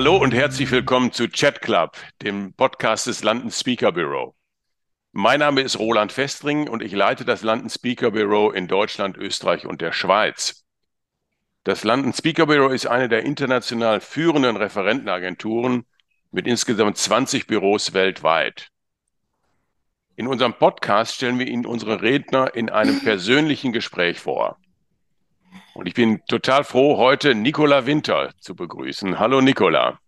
[0.00, 4.34] Hallo und herzlich willkommen zu Chat Club, dem Podcast des London Speaker Bureau.
[5.12, 9.66] Mein Name ist Roland Festring und ich leite das London Speaker Bureau in Deutschland, Österreich
[9.66, 10.64] und der Schweiz.
[11.64, 15.84] Das London Speaker Bureau ist eine der international führenden Referentenagenturen
[16.30, 18.70] mit insgesamt 20 Büros weltweit.
[20.16, 24.56] In unserem Podcast stellen wir Ihnen unsere Redner in einem persönlichen Gespräch vor.
[25.74, 29.18] Und ich bin total froh, heute Nicola Winter zu begrüßen.
[29.18, 29.98] Hallo Nicola.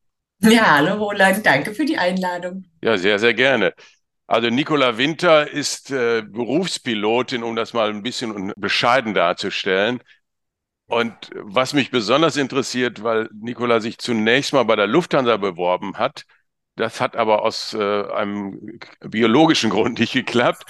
[0.40, 2.64] Ja, hallo Roland, danke für die Einladung.
[2.82, 3.74] Ja, sehr, sehr gerne.
[4.26, 10.02] Also Nicola Winter ist äh, Berufspilotin, um das mal ein bisschen bescheiden darzustellen.
[10.86, 16.24] Und was mich besonders interessiert, weil Nicola sich zunächst mal bei der Lufthansa beworben hat,
[16.76, 20.64] das hat aber aus äh, einem biologischen Grund nicht geklappt.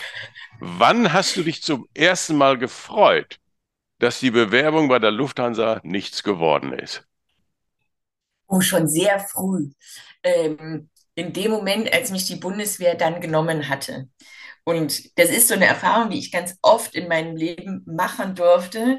[0.61, 3.39] Wann hast du dich zum ersten Mal gefreut,
[4.03, 7.07] dass die Bewerbung bei der Lufthansa nichts geworden ist?
[8.49, 9.71] Oh, schon sehr früh.
[10.25, 14.09] Ähm, in dem Moment, als mich die Bundeswehr dann genommen hatte.
[14.65, 18.99] Und das ist so eine Erfahrung, die ich ganz oft in meinem Leben machen durfte,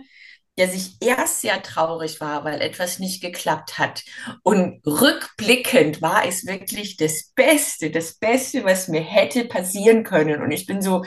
[0.56, 4.04] dass ich erst sehr traurig war, weil etwas nicht geklappt hat.
[4.44, 10.42] Und rückblickend war es wirklich das Beste, das Beste, was mir hätte passieren können.
[10.42, 11.04] Und ich bin so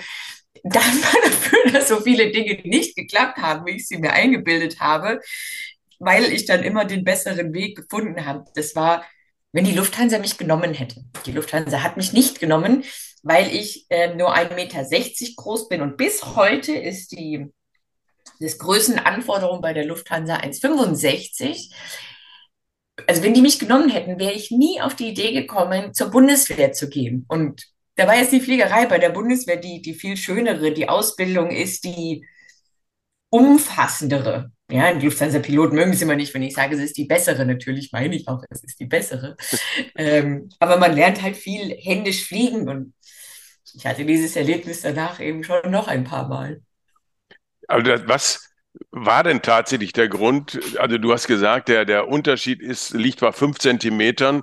[0.68, 5.20] dankbar dafür, dass so viele Dinge nicht geklappt haben, wie ich sie mir eingebildet habe,
[5.98, 8.44] weil ich dann immer den besseren Weg gefunden habe.
[8.54, 9.04] Das war,
[9.52, 11.04] wenn die Lufthansa mich genommen hätte.
[11.24, 12.84] Die Lufthansa hat mich nicht genommen,
[13.22, 14.84] weil ich äh, nur 1,60 Meter
[15.36, 15.80] groß bin.
[15.80, 17.46] Und bis heute ist die
[18.40, 21.72] das Größenanforderung bei der Lufthansa 1,65.
[23.06, 26.72] Also wenn die mich genommen hätten, wäre ich nie auf die Idee gekommen, zur Bundeswehr
[26.72, 27.24] zu gehen.
[27.28, 27.66] Und
[27.96, 30.72] da war jetzt die Fliegerei bei der Bundeswehr die, die viel schönere.
[30.72, 32.26] Die Ausbildung ist die
[33.30, 34.52] umfassendere.
[34.70, 37.46] Ja, die Lufthansa-Piloten mögen es immer nicht, wenn ich sage, es ist die bessere.
[37.46, 39.36] Natürlich meine ich auch, es ist die bessere.
[39.96, 42.92] ähm, aber man lernt halt viel händisch fliegen und
[43.74, 46.62] ich hatte dieses Erlebnis danach eben schon noch ein paar Mal.
[47.68, 48.50] Aber was
[48.90, 50.60] war denn tatsächlich der Grund?
[50.78, 54.42] Also du hast gesagt, der, der Unterschied ist, liegt bei fünf Zentimetern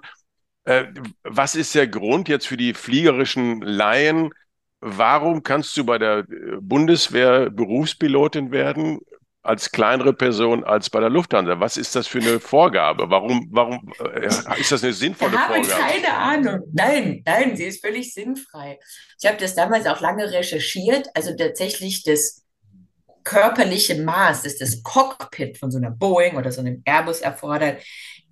[0.66, 0.85] äh,
[1.24, 4.31] was ist der Grund jetzt für die fliegerischen Laien?
[4.79, 6.25] Warum kannst du bei der äh,
[6.59, 9.00] Bundeswehr Berufspilotin werden
[9.41, 11.59] als kleinere Person als bei der Lufthansa?
[11.59, 13.09] Was ist das für eine Vorgabe?
[13.09, 14.28] Warum, warum äh,
[14.59, 15.81] ist das eine sinnvolle ich habe Vorgabe?
[15.81, 16.59] Keine Ahnung.
[16.74, 18.80] Nein, nein, sie ist völlig sinnfrei.
[19.22, 21.07] Ich habe das damals auch lange recherchiert.
[21.13, 22.44] Also tatsächlich das
[23.24, 27.81] körperliche Maß, das das Cockpit von so einer Boeing oder so einem Airbus erfordert,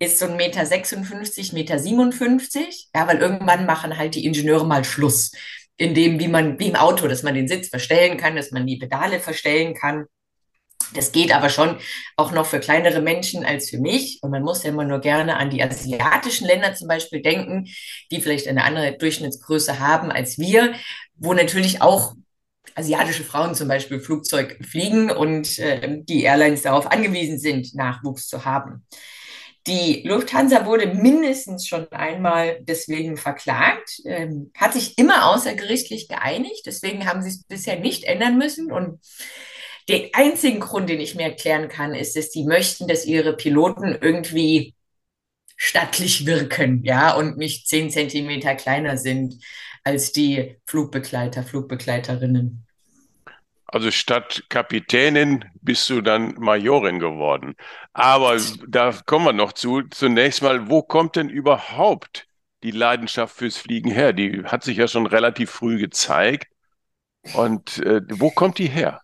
[0.02, 2.88] ist so ein Meter 56, Meter 57.
[2.94, 5.32] Ja, weil irgendwann machen halt die Ingenieure mal Schluss.
[5.76, 8.66] In dem, wie man, wie im Auto, dass man den Sitz verstellen kann, dass man
[8.66, 10.06] die Pedale verstellen kann.
[10.94, 11.78] Das geht aber schon
[12.16, 14.18] auch noch für kleinere Menschen als für mich.
[14.22, 17.68] Und man muss ja immer nur gerne an die asiatischen Länder zum Beispiel denken,
[18.10, 20.74] die vielleicht eine andere Durchschnittsgröße haben als wir,
[21.14, 22.14] wo natürlich auch
[22.74, 28.44] asiatische Frauen zum Beispiel Flugzeug fliegen und äh, die Airlines darauf angewiesen sind, Nachwuchs zu
[28.44, 28.86] haben.
[29.66, 37.06] Die Lufthansa wurde mindestens schon einmal deswegen verklagt, ähm, hat sich immer außergerichtlich geeinigt, deswegen
[37.06, 38.72] haben sie es bisher nicht ändern müssen.
[38.72, 38.98] Und
[39.88, 43.96] der einzige Grund, den ich mir erklären kann, ist, dass die möchten, dass ihre Piloten
[44.00, 44.74] irgendwie
[45.56, 49.36] stattlich wirken, ja, und nicht zehn Zentimeter kleiner sind
[49.84, 52.66] als die Flugbegleiter, Flugbegleiterinnen.
[53.72, 57.54] Also statt Kapitänin bist du dann Majorin geworden.
[57.94, 58.38] Aber
[58.68, 59.80] da kommen wir noch zu.
[59.90, 62.26] Zunächst mal, wo kommt denn überhaupt
[62.62, 64.12] die Leidenschaft fürs Fliegen her?
[64.12, 66.48] Die hat sich ja schon relativ früh gezeigt.
[67.32, 69.00] Und äh, wo kommt die her?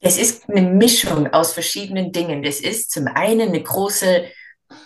[0.00, 2.42] Es ist eine Mischung aus verschiedenen Dingen.
[2.42, 4.24] Das ist zum einen eine große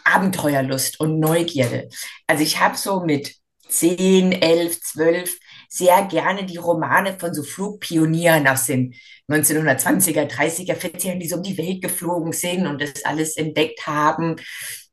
[0.05, 1.89] Abenteuerlust und Neugierde.
[2.27, 3.35] Also ich habe so mit
[3.69, 8.95] 10, 11, 12 sehr gerne die Romane von so Flugpionieren aus den
[9.29, 14.37] 1920er, 30er, 40er, die so um die Welt geflogen sind und das alles entdeckt haben.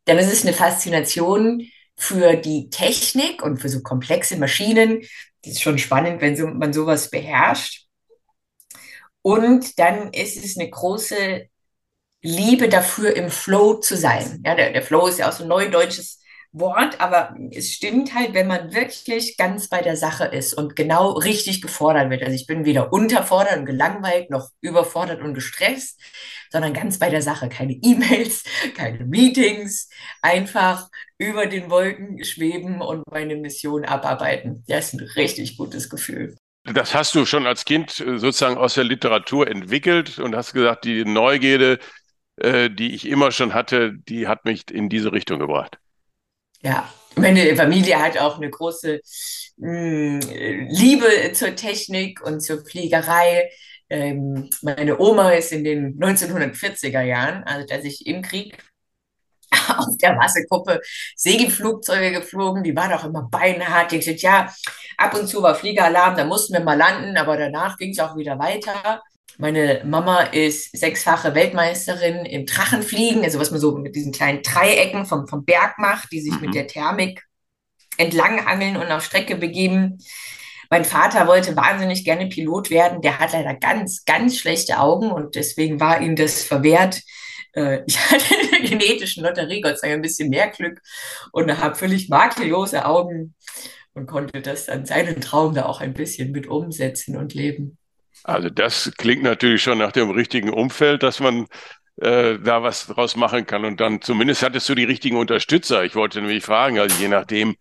[0.04, 1.66] Dann ist es eine Faszination
[1.98, 5.02] für die Technik und für so komplexe Maschinen.
[5.44, 7.86] Das ist schon spannend, wenn so, man sowas beherrscht.
[9.22, 11.48] Und dann ist es eine große
[12.22, 14.44] Liebe dafür, im Flow zu sein.
[14.46, 16.20] Ja, der, der Flow ist ja auch so ein neudeutsches
[16.60, 21.12] Wort, aber es stimmt halt, wenn man wirklich ganz bei der Sache ist und genau
[21.12, 22.24] richtig gefordert wird.
[22.24, 26.00] Also ich bin weder unterfordert und gelangweilt noch überfordert und gestresst,
[26.50, 27.50] sondern ganz bei der Sache.
[27.50, 28.44] Keine E-Mails,
[28.76, 29.90] keine Meetings,
[30.22, 34.64] einfach über den Wolken schweben und meine Mission abarbeiten.
[34.68, 36.36] Das ist ein richtig gutes Gefühl.
[36.64, 41.06] Das hast du schon als Kind sozusagen aus der Literatur entwickelt und hast gesagt, die
[41.06, 41.80] Neugierde
[42.38, 45.78] äh, die ich immer schon hatte, die hat mich in diese Richtung gebracht.
[46.66, 49.00] Ja, meine Familie hat auch eine große
[49.58, 53.52] mh, hm, Liebe zur Technik und zur Fliegerei.
[53.88, 58.58] Ähm, meine Oma ist in den 1940er Jahren, also als ich im Krieg
[59.78, 60.82] auf der Wasserkuppe
[61.16, 63.92] Segelflugzeuge geflogen, die war doch immer beinhart.
[63.92, 64.52] Die gesagt, ja,
[64.98, 68.18] ab und zu war Fliegeralarm, da mussten wir mal landen, aber danach ging es auch
[68.18, 69.04] wieder weiter.
[69.38, 75.06] Meine Mama ist sechsfache Weltmeisterin im Drachenfliegen, also was man so mit diesen kleinen Dreiecken
[75.06, 76.42] vom, vom Berg macht, die sich mhm.
[76.42, 77.24] mit der Thermik
[77.98, 80.00] entlanghangeln und auf Strecke begeben.
[80.70, 83.02] Mein Vater wollte wahnsinnig gerne Pilot werden.
[83.02, 87.02] Der hat leider ganz, ganz schlechte Augen und deswegen war ihm das verwehrt.
[87.54, 90.82] Äh, ich hatte in der genetischen Lotterie Gott sei Dank ein bisschen mehr Glück
[91.32, 93.36] und habe völlig makellose Augen
[93.94, 97.78] und konnte das dann seinen Traum da auch ein bisschen mit umsetzen und leben.
[98.26, 101.46] Also das klingt natürlich schon nach dem richtigen Umfeld, dass man
[101.98, 103.66] äh, da was draus machen kann.
[103.66, 105.84] Und dann zumindest hattest du die richtigen Unterstützer.
[105.84, 107.56] Ich wollte nämlich fragen, also je nachdem,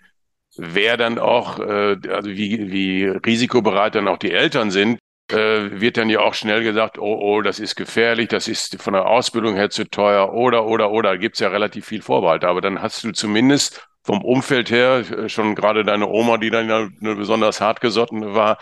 [0.57, 4.99] wer dann auch, äh, also wie, wie risikobereit dann auch die Eltern sind,
[5.31, 8.95] äh, wird dann ja auch schnell gesagt, oh, oh, das ist gefährlich, das ist von
[8.95, 11.11] der Ausbildung her zu teuer oder, oder, oder.
[11.11, 12.49] Da gibt's ja relativ viel Vorbehalte.
[12.49, 16.71] Aber dann hast du zumindest vom Umfeld her, äh, schon gerade deine Oma, die dann
[16.71, 18.59] ja besonders hartgesottene war,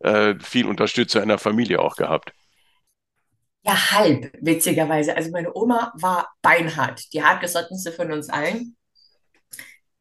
[0.00, 2.32] äh, viel Unterstützer in der Familie auch gehabt.
[3.62, 5.16] Ja, halb, witzigerweise.
[5.16, 8.76] Also meine Oma war beinhart, die hartgesottenste von uns allen.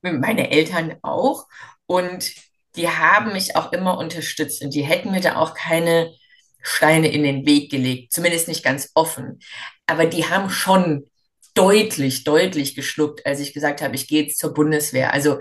[0.02, 1.48] Meine Eltern auch.
[1.86, 2.32] Und
[2.76, 6.14] die haben mich auch immer unterstützt und die hätten mir da auch keine
[6.62, 9.40] Steine in den Weg gelegt, zumindest nicht ganz offen.
[9.88, 11.10] Aber die haben schon
[11.56, 15.14] deutlich, deutlich geschluckt, als ich gesagt habe, ich gehe jetzt zur Bundeswehr.
[15.14, 15.40] Also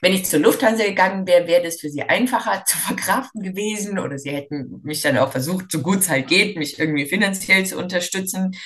[0.00, 4.18] wenn ich zur Lufthansa gegangen wäre, wäre das für sie einfacher zu verkraften gewesen oder
[4.18, 7.78] sie hätten mich dann auch versucht, so gut es halt geht, mich irgendwie finanziell zu
[7.78, 8.56] unterstützen.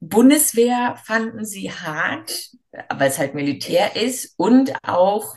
[0.00, 2.50] Bundeswehr fanden sie hart,
[2.88, 5.36] weil es halt Militär ist und auch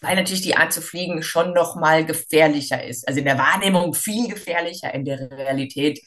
[0.00, 3.08] weil natürlich die Art zu fliegen schon noch mal gefährlicher ist.
[3.08, 6.00] Also in der Wahrnehmung viel gefährlicher, in der Realität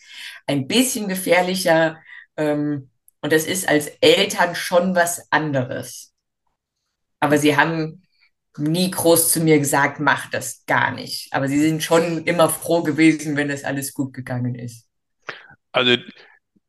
[0.48, 1.98] ein bisschen gefährlicher.
[2.38, 6.09] Ähm, und das ist als Eltern schon was anderes.
[7.20, 8.04] Aber sie haben
[8.58, 11.32] nie groß zu mir gesagt, mach das gar nicht.
[11.32, 14.88] Aber sie sind schon immer froh gewesen, wenn das alles gut gegangen ist.
[15.72, 15.98] Also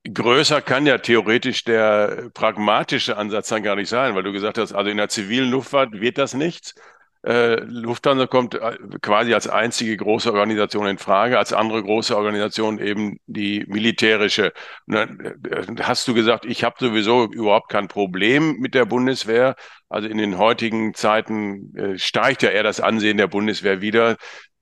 [0.05, 4.73] größer kann ja theoretisch der pragmatische Ansatz dann gar nicht sein, weil du gesagt hast,
[4.73, 6.75] also in der zivilen Luftfahrt wird das nichts.
[7.23, 12.79] Äh, Lufthansa kommt äh, quasi als einzige große Organisation in Frage, als andere große Organisation
[12.79, 14.53] eben die militärische.
[14.87, 19.55] Und dann äh, hast du gesagt, ich habe sowieso überhaupt kein Problem mit der Bundeswehr.
[19.91, 24.17] Also in den heutigen Zeiten äh, steigt ja eher das Ansehen der Bundeswehr wieder,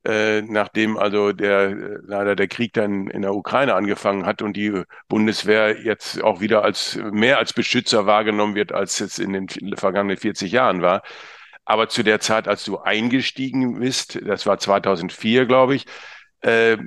[0.04, 4.82] äh, nachdem also der leider der Krieg dann in der Ukraine angefangen hat und die
[5.08, 10.16] Bundeswehr jetzt auch wieder als mehr als Beschützer wahrgenommen wird, als es in den vergangenen
[10.16, 11.02] 40 Jahren war.
[11.68, 15.84] Aber zu der Zeit, als du eingestiegen bist, das war 2004, glaube ich,
[16.40, 16.78] äh,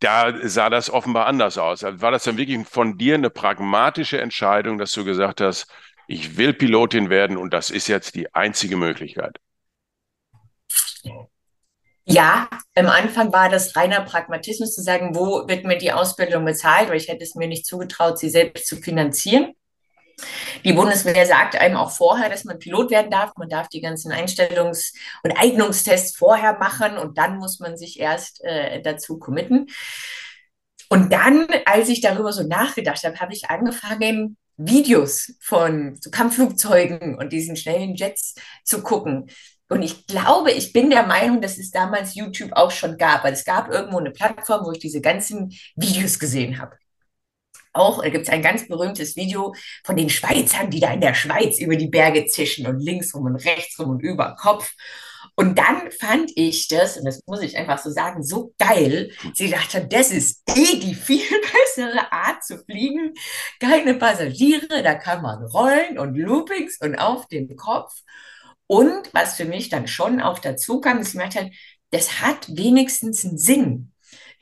[0.00, 1.84] da sah das offenbar anders aus.
[1.84, 5.66] Also war das dann wirklich von dir eine pragmatische Entscheidung, dass du gesagt hast,
[6.08, 9.38] ich will Pilotin werden und das ist jetzt die einzige Möglichkeit?
[12.06, 16.88] Ja, am Anfang war das reiner Pragmatismus zu sagen, wo wird mir die Ausbildung bezahlt,
[16.88, 19.52] weil ich hätte es mir nicht zugetraut, sie selbst zu finanzieren.
[20.64, 23.32] Die Bundeswehr sagt einem auch vorher, dass man Pilot werden darf.
[23.36, 28.42] Man darf die ganzen Einstellungs- und Eignungstests vorher machen und dann muss man sich erst
[28.44, 29.66] äh, dazu committen.
[30.88, 37.16] Und dann, als ich darüber so nachgedacht habe, habe ich angefangen, Videos von so Kampfflugzeugen
[37.16, 39.30] und diesen schnellen Jets zu gucken.
[39.68, 43.32] Und ich glaube, ich bin der Meinung, dass es damals YouTube auch schon gab, weil
[43.32, 46.76] es gab irgendwo eine Plattform, wo ich diese ganzen Videos gesehen habe
[47.72, 51.14] auch, da gibt es ein ganz berühmtes Video von den Schweizern, die da in der
[51.14, 54.72] Schweiz über die Berge zischen und links rum und rechts rum und über Kopf.
[55.34, 59.12] Und dann fand ich das, und das muss ich einfach so sagen, so geil.
[59.34, 61.24] Sie dachte, das ist eh die viel
[61.74, 63.14] bessere Art zu fliegen.
[63.58, 67.94] Keine Passagiere, da kann man rollen und Loopings und auf den Kopf.
[68.66, 71.52] Und was für mich dann schon auch dazu kam, ist, ich halt,
[71.90, 73.92] das hat wenigstens einen Sinn.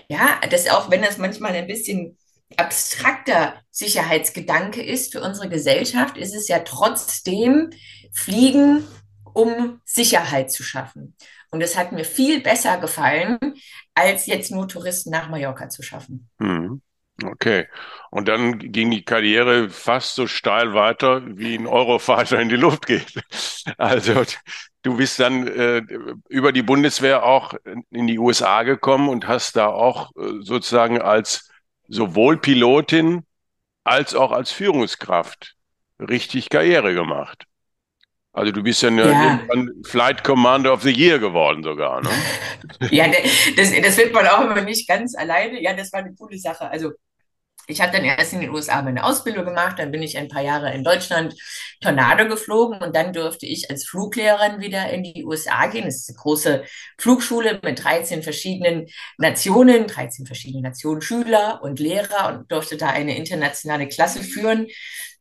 [0.08, 2.18] Ja, das auch, wenn das manchmal ein bisschen
[2.56, 7.70] abstrakter Sicherheitsgedanke ist für unsere Gesellschaft, ist es ja trotzdem
[8.12, 8.84] Fliegen,
[9.32, 11.16] um Sicherheit zu schaffen.
[11.50, 13.38] Und es hat mir viel besser gefallen,
[13.94, 16.28] als jetzt nur Touristen nach Mallorca zu schaffen.
[16.38, 16.82] Mhm.
[17.22, 17.66] Okay.
[18.10, 22.86] Und dann ging die Karriere fast so steil weiter, wie ein Eurofighter in die Luft
[22.86, 23.14] geht.
[23.76, 24.22] Also
[24.82, 25.82] du bist dann äh,
[26.30, 27.52] über die Bundeswehr auch
[27.90, 31.49] in die USA gekommen und hast da auch äh, sozusagen als
[31.90, 33.24] sowohl Pilotin
[33.84, 35.56] als auch als Führungskraft
[35.98, 37.44] richtig Karriere gemacht.
[38.32, 39.40] Also du bist ja, ja.
[39.84, 42.10] Flight Commander of the Year geworden sogar, ne?
[42.90, 43.06] ja,
[43.56, 45.60] das, das wird man auch immer nicht ganz alleine.
[45.60, 46.70] Ja, das war eine coole Sache.
[46.70, 46.92] Also
[47.70, 50.42] ich habe dann erst in den USA meine Ausbildung gemacht, dann bin ich ein paar
[50.42, 51.34] Jahre in Deutschland
[51.80, 55.84] Tornado geflogen und dann durfte ich als Fluglehrerin wieder in die USA gehen.
[55.84, 56.64] Das ist eine große
[56.98, 63.16] Flugschule mit 13 verschiedenen Nationen, 13 verschiedene Nationen Schüler und Lehrer und durfte da eine
[63.16, 64.66] internationale Klasse führen.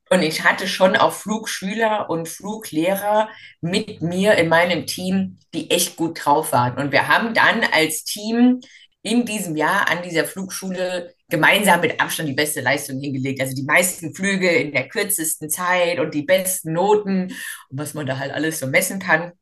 [0.10, 3.30] Und ich hatte schon auch Flugschüler und Fluglehrer
[3.62, 6.78] mit mir in meinem Team, die echt gut drauf waren.
[6.78, 8.62] Und wir haben dann als Team
[9.04, 13.42] in diesem Jahr an dieser Flugschule gemeinsam mit Abstand die beste Leistung hingelegt.
[13.42, 17.34] Also die meisten Flüge in der kürzesten Zeit und die besten Noten
[17.70, 19.34] und was man da halt alles so messen kann.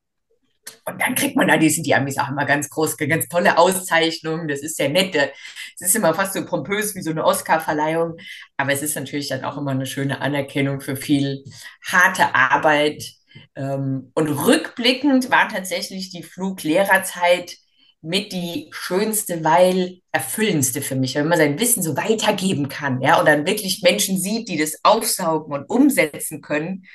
[0.85, 3.57] Und dann kriegt man da, die sind die Amis auch immer ganz groß, ganz tolle
[3.57, 4.47] Auszeichnungen.
[4.47, 5.15] Das ist sehr nett.
[5.15, 8.17] Es ist immer fast so pompös wie so eine Oscar-Verleihung.
[8.57, 11.43] Aber es ist natürlich dann auch immer eine schöne Anerkennung für viel
[11.85, 13.13] harte Arbeit.
[13.55, 17.57] Ähm, und rückblickend war tatsächlich die Fluglehrerzeit
[18.01, 23.19] mit die schönste, weil erfüllendste für mich, wenn man sein Wissen so weitergeben kann, ja,
[23.19, 26.85] und dann wirklich Menschen sieht, die das aufsaugen und umsetzen können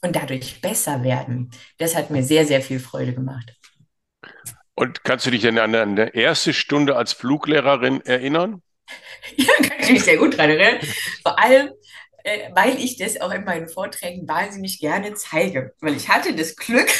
[0.00, 1.50] und dadurch besser werden.
[1.78, 3.54] Das hat mir sehr, sehr viel Freude gemacht.
[4.74, 8.62] Und kannst du dich denn an eine erste Stunde als Fluglehrerin erinnern?
[9.36, 10.78] Ja, kann ich mich sehr gut daran erinnern.
[11.22, 11.70] Vor allem,
[12.22, 15.72] äh, weil ich das auch in meinen Vorträgen wahnsinnig gerne zeige.
[15.80, 16.90] Weil ich hatte das Glück,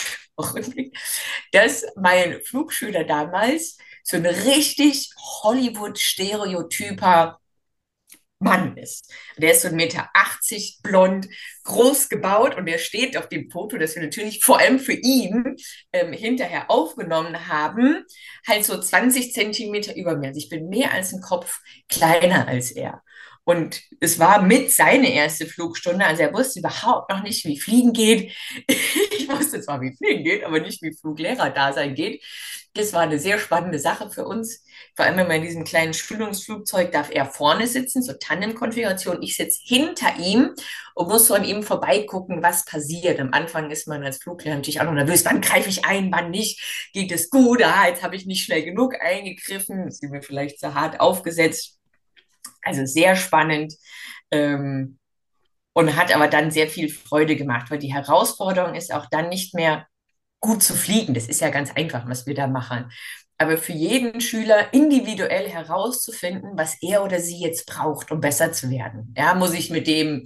[1.52, 5.10] dass mein Flugschüler damals so ein richtig
[5.42, 7.38] Hollywood-Stereotyper
[8.44, 9.10] Mann ist.
[9.38, 10.10] Der ist so 1,80 Meter
[10.82, 11.28] blond,
[11.64, 15.56] groß gebaut und der steht auf dem Foto, das wir natürlich vor allem für ihn
[15.92, 18.04] ähm, hinterher aufgenommen haben,
[18.46, 20.28] halt so 20 Zentimeter über mir.
[20.28, 23.02] Also ich bin mehr als ein Kopf kleiner als er.
[23.44, 26.04] Und es war mit seine erste Flugstunde.
[26.04, 28.32] Also er wusste überhaupt noch nicht, wie Fliegen geht.
[29.16, 32.22] Ich wusste zwar, wie Fliegen geht, aber nicht, wie Fluglehrer da sein geht.
[32.74, 34.62] Das war eine sehr spannende Sache für uns.
[34.94, 39.22] Vor allem, wenn man in diesem kleinen Schulungsflugzeug darf er vorne sitzen, so Tandem-Konfiguration.
[39.22, 40.54] Ich sitze hinter ihm
[40.94, 43.18] und muss so an ihm vorbeigucken, was passiert.
[43.18, 45.24] Am Anfang ist man als Fluglehrer natürlich auch noch nervös.
[45.24, 46.90] Wann greife ich ein, wann nicht?
[46.92, 47.62] Geht es gut?
[47.62, 49.88] Ah, jetzt habe ich nicht schnell genug eingegriffen.
[49.88, 51.73] Ist mir vielleicht zu hart aufgesetzt.
[52.64, 53.74] Also sehr spannend.
[54.30, 54.98] Ähm,
[55.74, 59.54] und hat aber dann sehr viel Freude gemacht, weil die Herausforderung ist auch dann nicht
[59.54, 59.86] mehr
[60.40, 61.14] gut zu fliegen.
[61.14, 62.90] Das ist ja ganz einfach, was wir da machen.
[63.38, 68.70] Aber für jeden Schüler individuell herauszufinden, was er oder sie jetzt braucht, um besser zu
[68.70, 69.12] werden.
[69.16, 70.22] Ja, muss ich mit dem,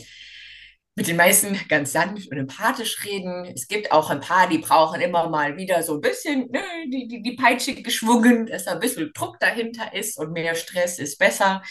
[0.94, 3.46] mit den meisten ganz sanft und empathisch reden.
[3.54, 6.60] Es gibt auch ein paar, die brauchen immer mal wieder so ein bisschen ne,
[6.92, 10.98] die, die, die Peitsche geschwungen, dass da ein bisschen Druck dahinter ist und mehr Stress
[10.98, 11.62] ist besser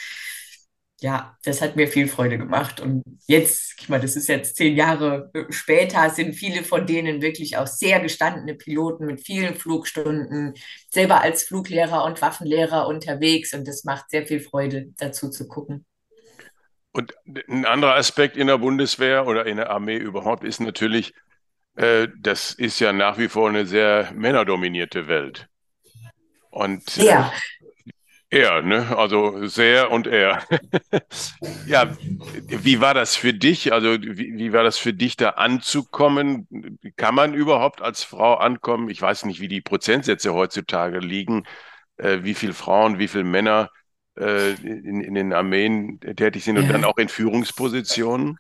[1.00, 2.80] ja, das hat mir viel Freude gemacht.
[2.80, 7.58] Und jetzt, ich meine, das ist jetzt zehn Jahre später, sind viele von denen wirklich
[7.58, 10.56] auch sehr gestandene Piloten mit vielen Flugstunden,
[10.90, 13.54] selber als Fluglehrer und Waffenlehrer unterwegs.
[13.54, 15.86] Und das macht sehr viel Freude, dazu zu gucken.
[16.92, 17.14] Und
[17.48, 21.14] ein anderer Aspekt in der Bundeswehr oder in der Armee überhaupt ist natürlich,
[21.76, 25.48] äh, das ist ja nach wie vor eine sehr männerdominierte Welt.
[26.50, 27.32] Und äh, ja.
[28.30, 28.98] Er, ne?
[28.98, 30.44] Also sehr und er.
[31.68, 31.96] ja,
[32.48, 33.72] wie war das für dich?
[33.72, 36.48] Also wie, wie war das für dich, da anzukommen?
[36.98, 38.90] Kann man überhaupt als Frau ankommen?
[38.90, 41.46] Ich weiß nicht, wie die Prozentsätze heutzutage liegen,
[41.98, 43.70] äh, wie viele Frauen, wie viele Männer
[44.18, 48.38] äh, in, in den Armeen tätig sind und dann auch in Führungspositionen.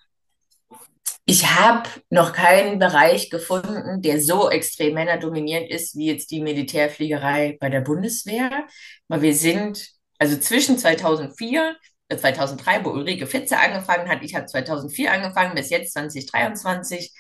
[1.29, 7.57] Ich habe noch keinen Bereich gefunden, der so extrem männerdominiert ist wie jetzt die Militärfliegerei
[7.59, 8.65] bei der Bundeswehr.
[9.09, 11.75] Weil wir sind, also zwischen 2004
[12.15, 17.13] 2003, äh, wo Ulrike Fitze angefangen hat, ich habe 2004 angefangen, bis jetzt 2023,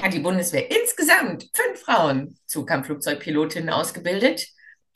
[0.00, 4.46] hat die Bundeswehr insgesamt fünf Frauen zu Kampfflugzeugpilotinnen ausgebildet.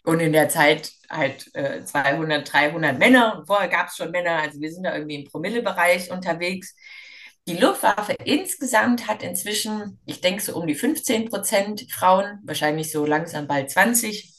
[0.04, 3.38] Und in der Zeit halt äh, 200, 300 Männer.
[3.38, 6.74] Und vorher gab es schon Männer, also wir sind da irgendwie im Promillebereich unterwegs.
[7.48, 13.04] Die Luftwaffe insgesamt hat inzwischen, ich denke, so um die 15 Prozent Frauen, wahrscheinlich so
[13.04, 14.32] langsam bald 20.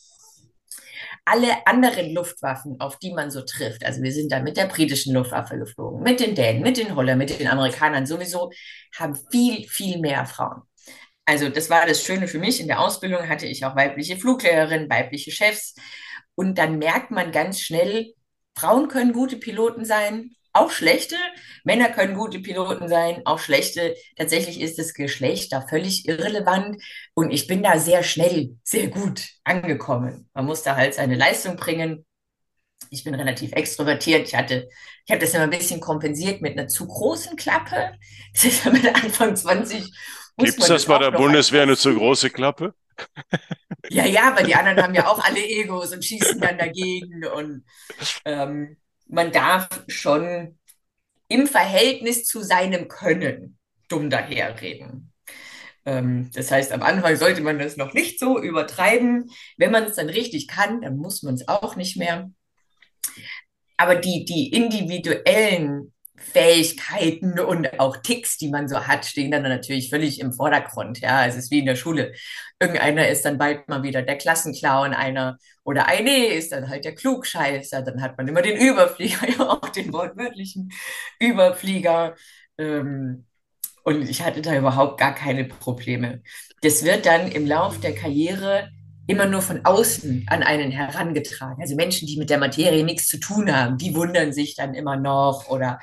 [1.25, 5.13] Alle anderen Luftwaffen, auf die man so trifft, also wir sind da mit der britischen
[5.13, 8.51] Luftwaffe geflogen, mit den Dänen, mit den Holländern, mit den Amerikanern sowieso,
[8.97, 10.61] haben viel, viel mehr Frauen.
[11.25, 12.59] Also das war das Schöne für mich.
[12.59, 15.75] In der Ausbildung hatte ich auch weibliche Fluglehrerinnen, weibliche Chefs.
[16.35, 18.13] Und dann merkt man ganz schnell,
[18.57, 21.15] Frauen können gute Piloten sein, auch schlechte.
[21.63, 23.95] Männer können gute Piloten sein, auch schlechte.
[24.15, 26.81] Tatsächlich ist das Geschlecht da völlig irrelevant.
[27.13, 30.29] Und ich bin da sehr schnell, sehr gut angekommen.
[30.33, 32.05] Man muss da halt seine Leistung bringen.
[32.89, 34.27] ich bin relativ extrovertiert.
[34.27, 34.69] Ich hatte,
[35.05, 37.93] ich habe das immer ein bisschen kompensiert mit einer zu großen Klappe.
[38.33, 39.91] Das ist mit Anfang 20.
[40.37, 42.73] Gibt es das bei der Bundeswehr eine zu große Klappe?
[43.89, 47.25] Ja, ja, weil die anderen haben ja auch alle Egos und schießen dann dagegen.
[47.25, 47.65] Und
[48.25, 48.77] ähm,
[49.13, 50.57] man darf schon
[51.27, 55.11] im Verhältnis zu seinem Können dumm daherreden.
[55.85, 59.29] Ähm, das heißt, am Anfang sollte man das noch nicht so übertreiben.
[59.57, 62.31] Wenn man es dann richtig kann, dann muss man es auch nicht mehr.
[63.77, 69.89] Aber die, die individuellen Fähigkeiten und auch Ticks, die man so hat, stehen dann natürlich
[69.89, 70.99] völlig im Vordergrund.
[70.99, 72.13] Ja, es ist wie in der Schule.
[72.59, 76.95] Irgendeiner ist dann bald mal wieder der Klassenclown, einer oder eine ist dann halt der
[76.95, 77.81] Klugscheißer.
[77.81, 80.71] Dann hat man immer den Überflieger, ja auch den wortwörtlichen
[81.19, 82.15] Überflieger.
[82.57, 83.25] Ähm,
[83.83, 86.21] und ich hatte da überhaupt gar keine Probleme.
[86.61, 88.69] Das wird dann im Lauf der Karriere
[89.07, 91.61] immer nur von außen an einen herangetragen.
[91.61, 94.95] Also Menschen, die mit der Materie nichts zu tun haben, die wundern sich dann immer
[94.95, 95.79] noch oder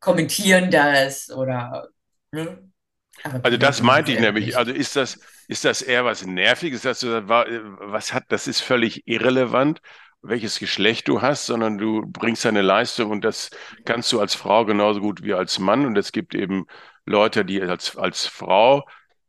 [0.00, 1.88] kommentieren das oder.
[2.32, 2.70] Ne?
[3.22, 4.56] Also das meinte ich nämlich.
[4.56, 9.06] Also ist das, ist das eher was Nerviges, dass du was hat, das ist völlig
[9.06, 9.80] irrelevant,
[10.22, 13.50] welches Geschlecht du hast, sondern du bringst deine Leistung und das
[13.84, 15.84] kannst du als Frau genauso gut wie als Mann.
[15.84, 16.66] Und es gibt eben
[17.04, 18.84] Leute, die als, als Frau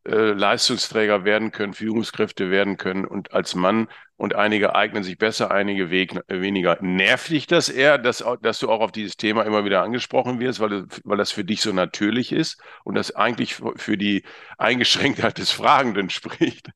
[0.05, 5.49] äh, Leistungsträger werden können, Führungskräfte werden können und als Mann und einige eignen sich besser,
[5.49, 6.77] einige weg, weniger.
[6.81, 10.59] Nervt dich das eher, dass, dass du auch auf dieses Thema immer wieder angesprochen wirst,
[10.59, 14.23] weil, weil das für dich so natürlich ist und das eigentlich für die
[14.57, 16.69] Eingeschränktheit des Fragenden spricht?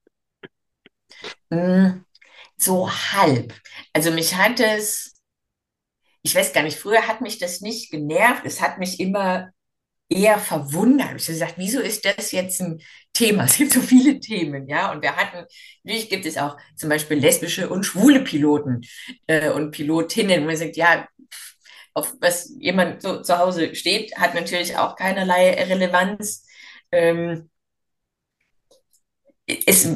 [1.51, 2.05] Hm,
[2.57, 3.53] so halb.
[3.93, 5.21] Also mich hat es,
[6.24, 9.51] ich weiß gar nicht, früher hat mich das nicht genervt, es hat mich immer
[10.09, 11.21] eher verwundert.
[11.21, 12.81] Ich habe gesagt, wieso ist das jetzt ein
[13.13, 13.43] Thema?
[13.45, 14.91] Es gibt so viele Themen, ja.
[14.91, 15.45] Und wir hatten,
[15.83, 18.81] natürlich gibt es auch zum Beispiel lesbische und schwule Piloten
[19.27, 21.07] äh, und Pilotinnen, wo man sagt, ja,
[21.93, 26.45] auf was jemand so zu Hause steht, hat natürlich auch keinerlei Relevanz.
[26.91, 27.49] Ähm,
[29.65, 29.88] es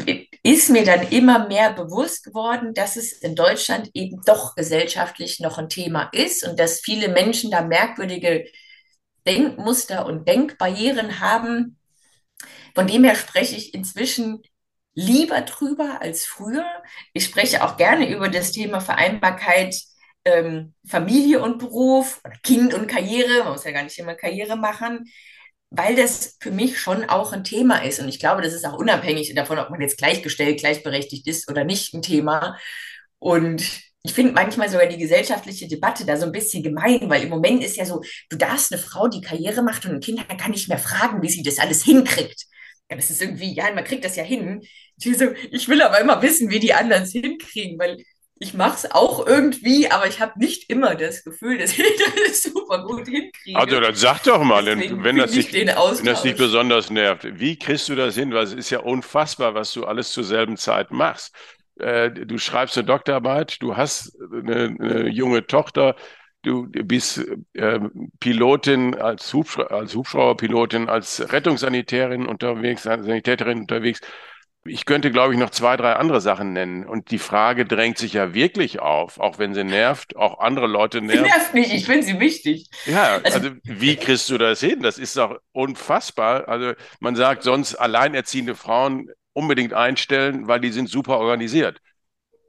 [0.44, 5.58] ist mir dann immer mehr bewusst geworden, dass es in Deutschland eben doch gesellschaftlich noch
[5.58, 8.46] ein Thema ist und dass viele Menschen da merkwürdige
[9.28, 11.78] Denkmuster und Denkbarrieren haben.
[12.76, 14.42] Von dem her spreche ich inzwischen
[14.94, 16.66] lieber drüber als früher.
[17.14, 19.76] Ich spreche auch gerne über das Thema Vereinbarkeit
[20.26, 23.44] ähm, Familie und Beruf Kind und Karriere.
[23.44, 25.06] Man muss ja gar nicht immer Karriere machen,
[25.70, 28.00] weil das für mich schon auch ein Thema ist.
[28.00, 31.64] Und ich glaube, das ist auch unabhängig davon, ob man jetzt gleichgestellt, gleichberechtigt ist oder
[31.64, 32.58] nicht ein Thema.
[33.20, 33.64] Und
[34.06, 37.64] ich finde manchmal sogar die gesellschaftliche Debatte da so ein bisschen gemein, weil im Moment
[37.64, 40.50] ist ja so, du darfst eine Frau, die Karriere macht und ein Kind hat, gar
[40.50, 42.44] nicht mehr fragen, wie sie das alles hinkriegt.
[42.92, 44.62] Ja, das ist irgendwie, ja, man kriegt das ja hin.
[44.98, 48.04] Ich, so, ich will aber immer wissen, wie die anderen es hinkriegen, weil
[48.40, 51.86] ich mache es auch irgendwie, aber ich habe nicht immer das Gefühl, dass ich
[52.28, 53.58] das super gut hinkriege.
[53.58, 57.88] Also dann sag doch mal, wenn das, nicht, wenn das nicht besonders nervt, wie kriegst
[57.88, 58.34] du das hin?
[58.34, 61.34] Weil es ist ja unfassbar, was du alles zur selben Zeit machst
[61.80, 65.96] äh, du schreibst eine Doktorarbeit, du hast eine, eine junge Tochter,
[66.44, 67.80] du bist äh,
[68.20, 74.02] Pilotin als, Hubschra als Hubschrauberpilotin, als Rettungssanitärin unterwegs, Sanitäterin unterwegs.
[74.66, 76.86] Ich könnte, glaube ich, noch zwei, drei andere Sachen nennen.
[76.86, 81.02] Und die Frage drängt sich ja wirklich auf, auch wenn sie nervt, auch andere Leute
[81.02, 81.18] nervt.
[81.18, 82.70] Sie nervt mich, ich finde sie wichtig.
[82.86, 84.82] Ja, also, also wie kriegst du das hin?
[84.82, 86.48] Das ist doch unfassbar.
[86.48, 91.80] Also man sagt sonst, alleinerziehende Frauen unbedingt einstellen, weil die sind super organisiert.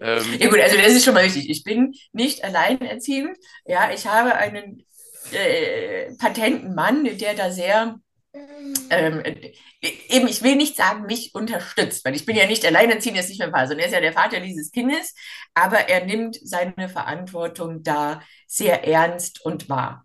[0.00, 1.48] Ähm, ja gut, also das ist schon mal wichtig.
[1.48, 3.36] Ich bin nicht alleinerziehend.
[3.64, 4.84] Ja, ich habe einen
[5.32, 7.98] äh, patenten Mann, der da sehr
[8.90, 9.22] ähm,
[9.80, 13.38] eben, ich will nicht sagen, mich unterstützt, weil ich bin ja nicht alleinerziehend, ist nicht
[13.38, 15.14] mein Vater, sondern er ist ja der Vater dieses Kindes,
[15.54, 20.02] aber er nimmt seine Verantwortung da sehr ernst und wahr.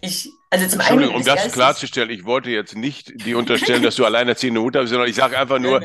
[0.00, 3.94] Ich, also zum Entschuldigung, einen um das klarzustellen, ich wollte jetzt nicht dir unterstellen, dass
[3.94, 5.80] du alleinerziehende Mutter bist, sondern ich sage einfach nur,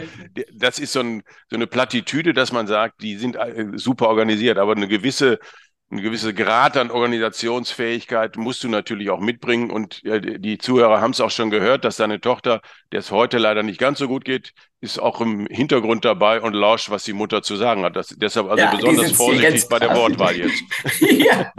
[0.54, 4.58] das ist so, ein, so, eine Plattitüde, dass man sagt, die sind äh, super organisiert,
[4.58, 5.40] aber eine gewisse,
[5.92, 9.70] ein gewisser Grad an Organisationsfähigkeit musst du natürlich auch mitbringen.
[9.70, 13.62] Und die Zuhörer haben es auch schon gehört, dass deine Tochter, der es heute leider
[13.62, 17.44] nicht ganz so gut geht, ist auch im Hintergrund dabei und lauscht, was die Mutter
[17.44, 17.96] zu sagen hat.
[17.96, 20.64] Das, deshalb also ja, besonders vorsichtig bei der Wortwahl jetzt.
[21.02, 21.52] ja.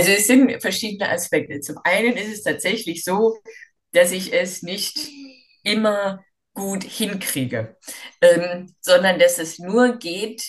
[0.00, 1.60] Also es sind verschiedene Aspekte.
[1.60, 3.38] Zum einen ist es tatsächlich so,
[3.92, 4.98] dass ich es nicht
[5.62, 7.76] immer gut hinkriege,
[8.22, 10.42] ähm, sondern dass es nur geht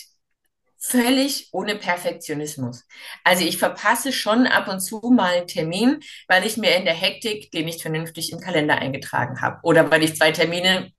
[0.78, 2.86] völlig ohne Perfektionismus.
[3.24, 6.94] Also ich verpasse schon ab und zu mal einen Termin, weil ich mir in der
[6.94, 10.92] Hektik den nicht vernünftig im Kalender eingetragen habe oder weil ich zwei Termine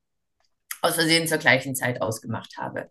[0.83, 2.87] aus Versehen zur gleichen Zeit ausgemacht habe.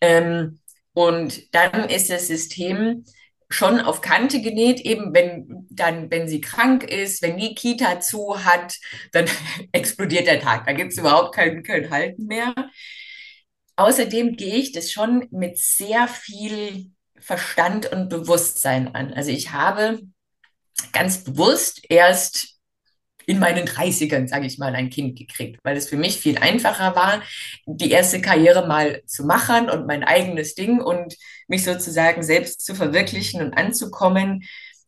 [0.00, 0.60] Ähm,
[0.94, 3.04] und dann ist das System
[3.52, 8.44] schon auf Kante genäht, eben wenn dann, wenn sie krank ist, wenn die Kita zu
[8.44, 8.76] hat,
[9.12, 9.26] dann
[9.72, 10.66] explodiert der Tag.
[10.66, 12.54] Da gibt es überhaupt kein, kein Halten mehr.
[13.76, 19.12] Außerdem gehe ich das schon mit sehr viel Verstand und Bewusstsein an.
[19.12, 20.00] Also ich habe
[20.92, 22.51] ganz bewusst erst
[23.26, 26.94] in meinen 30ern, sage ich mal, ein Kind gekriegt, weil es für mich viel einfacher
[26.96, 27.22] war,
[27.66, 31.16] die erste Karriere mal zu machen und mein eigenes Ding und
[31.48, 34.44] mich sozusagen selbst zu verwirklichen und anzukommen,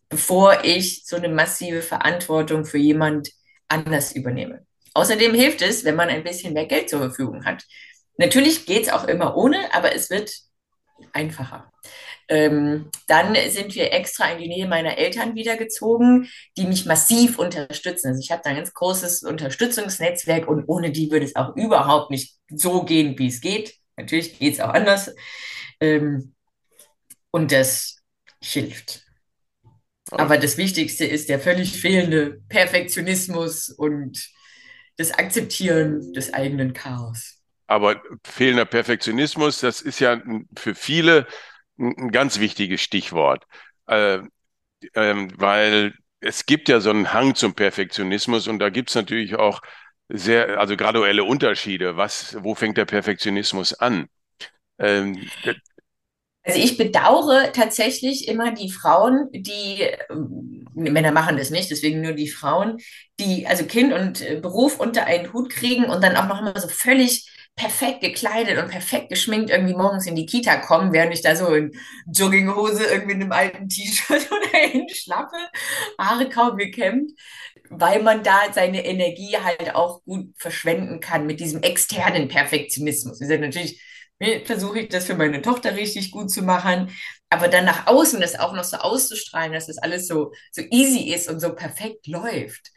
[0.09, 3.31] bevor ich so eine massive Verantwortung für jemand
[3.69, 4.65] anders übernehme.
[4.95, 7.65] Außerdem hilft es, wenn man ein bisschen mehr Geld zur Verfügung hat.
[8.17, 10.31] Natürlich geht es auch immer ohne, aber es wird
[11.13, 11.71] einfacher.
[12.29, 18.09] Ähm, dann sind wir extra in die Nähe meiner Eltern wiedergezogen, die mich massiv unterstützen.
[18.09, 22.11] Also ich habe da ein ganz großes Unterstützungsnetzwerk und ohne die würde es auch überhaupt
[22.11, 23.75] nicht so gehen, wie es geht.
[23.97, 25.15] Natürlich geht es auch anders.
[25.81, 26.35] Ähm,
[27.31, 28.01] und das
[28.43, 29.05] hilft.
[30.11, 34.31] Aber das Wichtigste ist der völlig fehlende Perfektionismus und
[34.97, 37.41] das Akzeptieren des eigenen Chaos.
[37.67, 40.23] Aber fehlender Perfektionismus, das ist ja
[40.57, 41.27] für viele
[41.79, 43.45] ein ganz wichtiges Stichwort,
[43.87, 44.19] äh,
[44.93, 49.37] äh, weil es gibt ja so einen Hang zum Perfektionismus und da gibt es natürlich
[49.37, 49.61] auch
[50.09, 51.97] sehr, also graduelle Unterschiede.
[51.97, 54.09] Was, wo fängt der Perfektionismus an?
[54.79, 55.29] Ähm,
[56.43, 62.13] also ich bedauere tatsächlich immer die Frauen, die, ähm, Männer machen das nicht, deswegen nur
[62.13, 62.79] die Frauen,
[63.19, 66.59] die also Kind und äh, Beruf unter einen Hut kriegen und dann auch noch immer
[66.61, 71.23] so völlig perfekt gekleidet und perfekt geschminkt irgendwie morgens in die Kita kommen, während ich
[71.23, 71.71] da so in
[72.13, 75.37] Jogginghose irgendwie in einem alten T-Shirt oder in Schlappe,
[75.99, 77.13] Haare kaum gekämmt,
[77.71, 83.21] weil man da seine Energie halt auch gut verschwenden kann mit diesem externen Perfektionismus.
[83.21, 83.81] Ist ja natürlich,
[84.45, 86.91] versuche ich das für meine Tochter richtig gut zu machen,
[87.31, 91.13] aber dann nach außen das auch noch so auszustrahlen, dass das alles so, so easy
[91.13, 92.71] ist und so perfekt läuft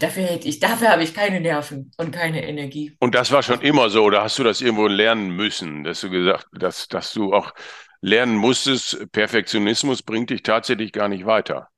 [0.00, 2.96] dafür hätte ich, dafür habe ich keine Nerven und keine Energie.
[2.98, 6.10] Und das war schon immer so, oder hast du das irgendwo lernen müssen, dass du
[6.10, 7.52] gesagt, dass, dass du auch
[8.00, 11.68] lernen musstest, Perfektionismus bringt dich tatsächlich gar nicht weiter?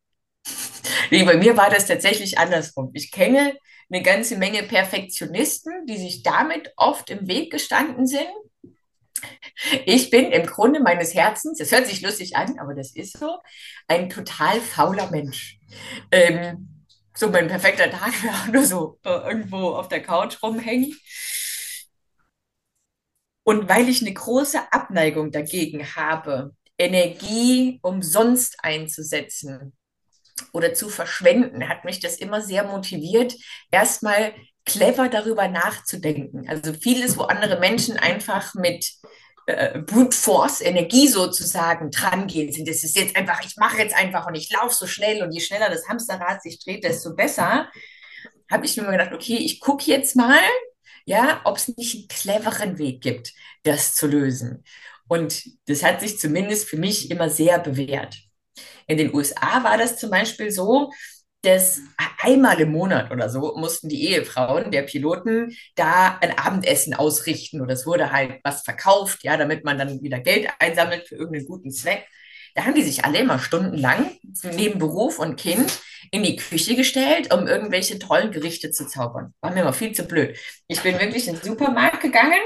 [1.11, 2.91] Nee, bei mir war das tatsächlich andersrum.
[2.95, 3.55] Ich kenne
[3.91, 8.29] eine ganze Menge Perfektionisten, die sich damit oft im Weg gestanden sind.
[9.87, 13.39] Ich bin im Grunde meines Herzens, das hört sich lustig an, aber das ist so,
[13.89, 15.59] ein total fauler Mensch.
[16.13, 16.78] Ähm,
[17.19, 20.97] so mein perfekter Tag wäre auch nur so äh, irgendwo auf der Couch rumhängen.
[23.43, 29.77] Und weil ich eine große Abneigung dagegen habe, Energie umsonst einzusetzen
[30.53, 33.35] oder zu verschwenden, hat mich das immer sehr motiviert,
[33.73, 34.33] erstmal
[34.65, 36.49] clever darüber nachzudenken.
[36.49, 38.93] Also vieles, wo andere Menschen einfach mit
[39.49, 42.53] äh, Brute Force Energie sozusagen dran gehen.
[42.67, 45.41] Das ist jetzt einfach, ich mache jetzt einfach und ich laufe so schnell und je
[45.41, 47.71] schneller das Hamsterrad sich dreht, desto besser.
[48.51, 50.39] Habe ich mir mal gedacht, okay, ich gucke jetzt mal,
[51.07, 53.33] ja, ob es nicht einen cleveren Weg gibt,
[53.63, 54.65] das zu lösen.
[55.09, 58.17] Und das hat sich zumindest für mich immer sehr bewährt.
[58.87, 60.93] In den USA war das zum Beispiel so,
[61.43, 61.81] dass
[62.21, 67.75] einmal im Monat oder so mussten die Ehefrauen der Piloten da ein Abendessen ausrichten oder
[67.75, 71.71] es wurde halt was verkauft, ja, damit man dann wieder Geld einsammelt für irgendeinen guten
[71.71, 72.07] Zweck.
[72.55, 74.11] Da haben die sich alle immer stundenlang
[74.43, 75.79] neben Beruf und Kind
[76.11, 79.33] in die Küche gestellt, um irgendwelche tollen Gerichte zu zaubern.
[79.41, 80.37] War mir immer viel zu blöd.
[80.67, 82.41] Ich bin wirklich in den Supermarkt gegangen,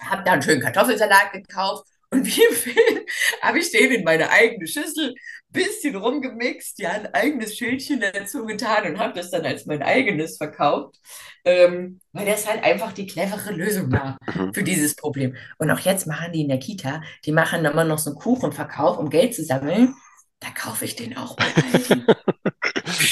[0.00, 3.00] habe da einen schönen Kartoffelsalat gekauft und wie im Film
[3.40, 5.14] habe ich den in meine eigene Schüssel
[5.52, 10.36] bisschen rumgemixt, ja, ein eigenes Schildchen dazu getan und habe das dann als mein eigenes
[10.36, 10.96] verkauft,
[11.44, 14.54] ähm, weil das halt einfach die clevere Lösung war mhm.
[14.54, 15.36] für dieses Problem.
[15.58, 18.98] Und auch jetzt machen die in der Kita, die machen immer noch so einen Kuchenverkauf,
[18.98, 19.94] um Geld zu sammeln.
[20.38, 22.04] Da kaufe ich den auch bei Aldi.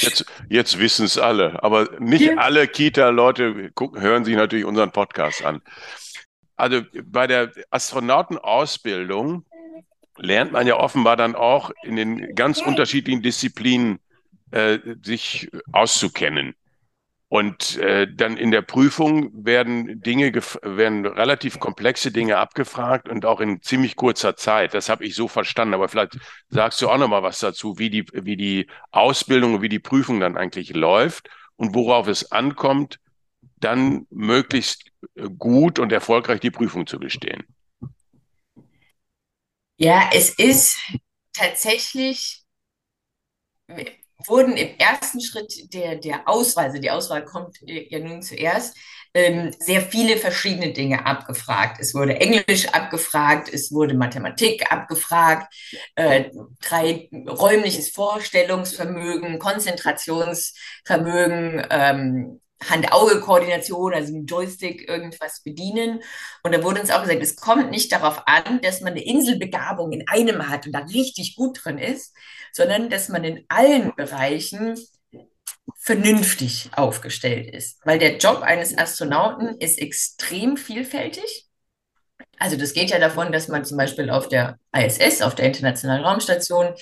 [0.00, 2.36] Jetzt, jetzt wissen es alle, aber nicht ja.
[2.36, 5.62] alle Kita-Leute hören sich natürlich unseren Podcast an.
[6.58, 9.44] Also bei der Astronautenausbildung
[10.18, 14.00] lernt man ja offenbar dann auch in den ganz unterschiedlichen Disziplinen
[14.50, 16.54] äh, sich auszukennen.
[17.28, 23.40] Und äh, dann in der Prüfung werden Dinge, werden relativ komplexe Dinge abgefragt und auch
[23.40, 24.74] in ziemlich kurzer Zeit.
[24.74, 25.74] Das habe ich so verstanden.
[25.74, 26.18] Aber vielleicht
[26.48, 29.78] sagst du auch noch mal was dazu, wie die, wie die Ausbildung und wie die
[29.78, 32.98] Prüfung dann eigentlich läuft und worauf es ankommt,
[33.60, 34.90] dann möglichst
[35.38, 37.44] gut und erfolgreich die Prüfung zu bestehen.
[39.76, 40.80] Ja, es ist
[41.32, 42.42] tatsächlich,
[44.26, 48.76] wurden im ersten Schritt der, der Auswahl, also die Auswahl kommt ja nun zuerst,
[49.14, 51.78] ähm, sehr viele verschiedene Dinge abgefragt.
[51.80, 55.52] Es wurde Englisch abgefragt, es wurde Mathematik abgefragt,
[55.94, 66.00] äh, drei räumliches Vorstellungsvermögen, Konzentrationsvermögen, ähm, Hand-Auge-Koordination, also mit Joystick irgendwas bedienen.
[66.42, 69.92] Und da wurde uns auch gesagt, es kommt nicht darauf an, dass man eine Inselbegabung
[69.92, 72.14] in einem hat und da richtig gut drin ist,
[72.52, 74.74] sondern dass man in allen Bereichen
[75.78, 77.80] vernünftig aufgestellt ist.
[77.84, 81.46] Weil der Job eines Astronauten ist extrem vielfältig.
[82.38, 86.04] Also das geht ja davon, dass man zum Beispiel auf der ISS, auf der Internationalen
[86.04, 86.74] Raumstation,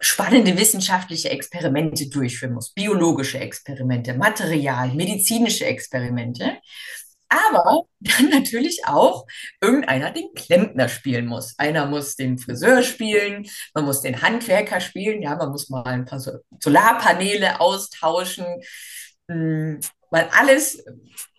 [0.00, 6.58] spannende wissenschaftliche Experimente durchführen muss, biologische Experimente, Material, medizinische Experimente.
[7.28, 9.26] Aber dann natürlich auch
[9.60, 11.54] irgendeiner den Klempner spielen muss.
[11.58, 16.04] Einer muss den Friseur spielen, man muss den Handwerker spielen, ja, man muss mal ein
[16.04, 16.22] paar
[16.60, 18.46] Solarpaneele austauschen,
[19.30, 20.84] hm, weil alles,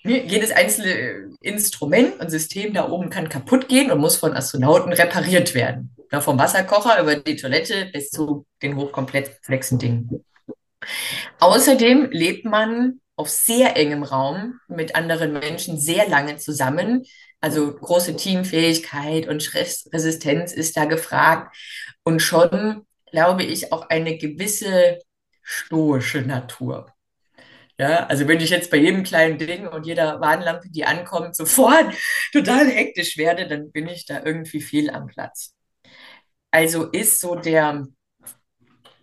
[0.04, 5.56] jedes einzelne Instrument und System da oben kann kaputt gehen und muss von Astronauten repariert
[5.56, 5.96] werden.
[6.12, 10.26] Ja, vom Wasserkocher über die Toilette bis zu den hochkomplexen Dingen.
[11.40, 17.04] Außerdem lebt man auf sehr engem Raum mit anderen Menschen sehr lange zusammen.
[17.42, 21.56] Also große Teamfähigkeit und Resistenz ist da gefragt.
[22.04, 25.00] Und schon, glaube ich, auch eine gewisse
[25.44, 26.94] stoische Natur.
[27.78, 31.94] Ja, also wenn ich jetzt bei jedem kleinen Ding und jeder Warnlampe, die ankommt, sofort
[32.34, 35.54] total hektisch werde, dann bin ich da irgendwie viel am Platz.
[36.52, 37.88] Also ist so der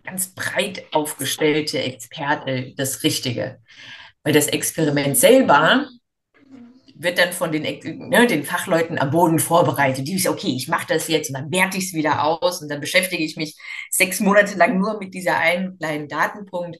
[0.03, 3.59] ganz breit aufgestellte Experte das Richtige.
[4.23, 5.87] Weil das Experiment selber
[6.99, 7.63] wird dann von den,
[8.09, 10.07] ne, den Fachleuten am Boden vorbereitet.
[10.07, 12.69] Die wissen, okay, ich mache das jetzt und dann werte ich es wieder aus und
[12.69, 13.55] dann beschäftige ich mich
[13.91, 16.77] sechs Monate lang nur mit dieser einen kleinen Datenpunkt.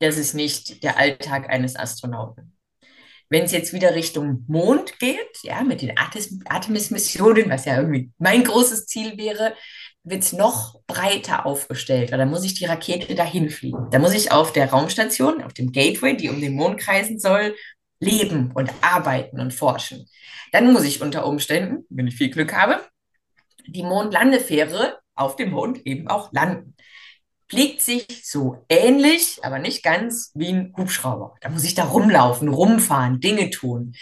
[0.00, 2.56] Das ist nicht der Alltag eines Astronauten.
[3.30, 8.44] Wenn es jetzt wieder Richtung Mond geht, ja, mit den Artemis-Missionen, was ja irgendwie mein
[8.44, 9.54] großes Ziel wäre,
[10.04, 12.12] wird es noch breiter aufgestellt.
[12.12, 13.88] Oder muss ich die Rakete dahin fliegen?
[13.90, 17.56] Da muss ich auf der Raumstation, auf dem Gateway, die um den Mond kreisen soll,
[18.00, 20.06] leben und arbeiten und forschen.
[20.52, 22.80] Dann muss ich unter Umständen, wenn ich viel Glück habe,
[23.66, 26.76] die Mondlandefähre auf dem Mond eben auch landen.
[27.48, 31.34] Fliegt sich so ähnlich, aber nicht ganz wie ein Hubschrauber.
[31.40, 33.94] Da muss ich da rumlaufen, rumfahren, Dinge tun.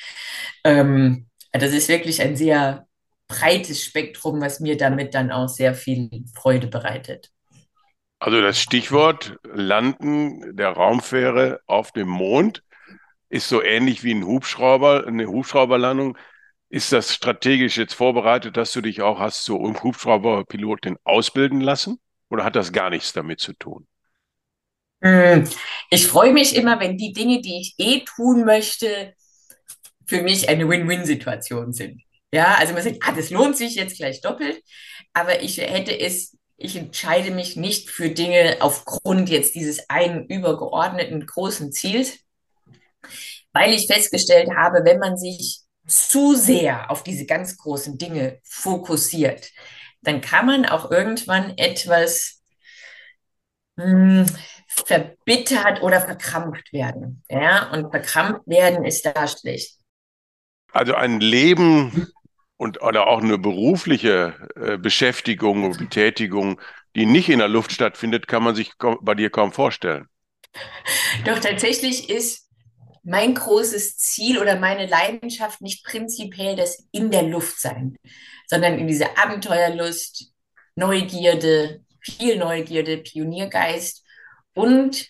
[0.65, 2.87] Ähm, das ist wirklich ein sehr
[3.33, 7.31] breites Spektrum, was mir damit dann auch sehr viel Freude bereitet.
[8.19, 12.63] Also das Stichwort Landen der Raumfähre auf dem Mond
[13.29, 16.17] ist so ähnlich wie ein Hubschrauber, eine Hubschrauberlandung.
[16.69, 21.99] Ist das strategisch jetzt vorbereitet, dass du dich auch hast so um Hubschrauberpilotin ausbilden lassen?
[22.31, 23.87] Oder hat das gar nichts damit zu tun?
[25.03, 25.49] Hm,
[25.91, 29.15] ich freue mich immer, wenn die Dinge, die ich eh tun möchte,
[30.07, 32.03] für mich eine Win-Win-Situation sind.
[32.33, 34.63] Ja, also man sagt, ah, das lohnt sich jetzt gleich doppelt,
[35.13, 41.27] aber ich hätte es, ich entscheide mich nicht für Dinge aufgrund jetzt dieses einen übergeordneten
[41.27, 42.19] großen Ziels,
[43.53, 49.51] weil ich festgestellt habe, wenn man sich zu sehr auf diese ganz großen Dinge fokussiert,
[50.01, 52.41] dann kann man auch irgendwann etwas
[53.77, 54.27] mh, hm,
[54.69, 57.23] verbittert oder verkrampft werden.
[57.29, 59.77] Ja, und verkrampft werden ist da schlecht.
[60.73, 62.09] Also ein Leben
[62.63, 66.61] und oder auch eine berufliche äh, Beschäftigung und Betätigung,
[66.95, 68.71] die nicht in der Luft stattfindet, kann man sich
[69.01, 70.07] bei dir kaum vorstellen.
[71.25, 72.49] Doch tatsächlich ist
[73.03, 77.97] mein großes Ziel oder meine Leidenschaft nicht prinzipiell das in der Luft sein,
[78.47, 80.33] sondern in diese Abenteuerlust,
[80.77, 84.05] Neugierde, viel Neugierde, Pioniergeist
[84.55, 85.09] und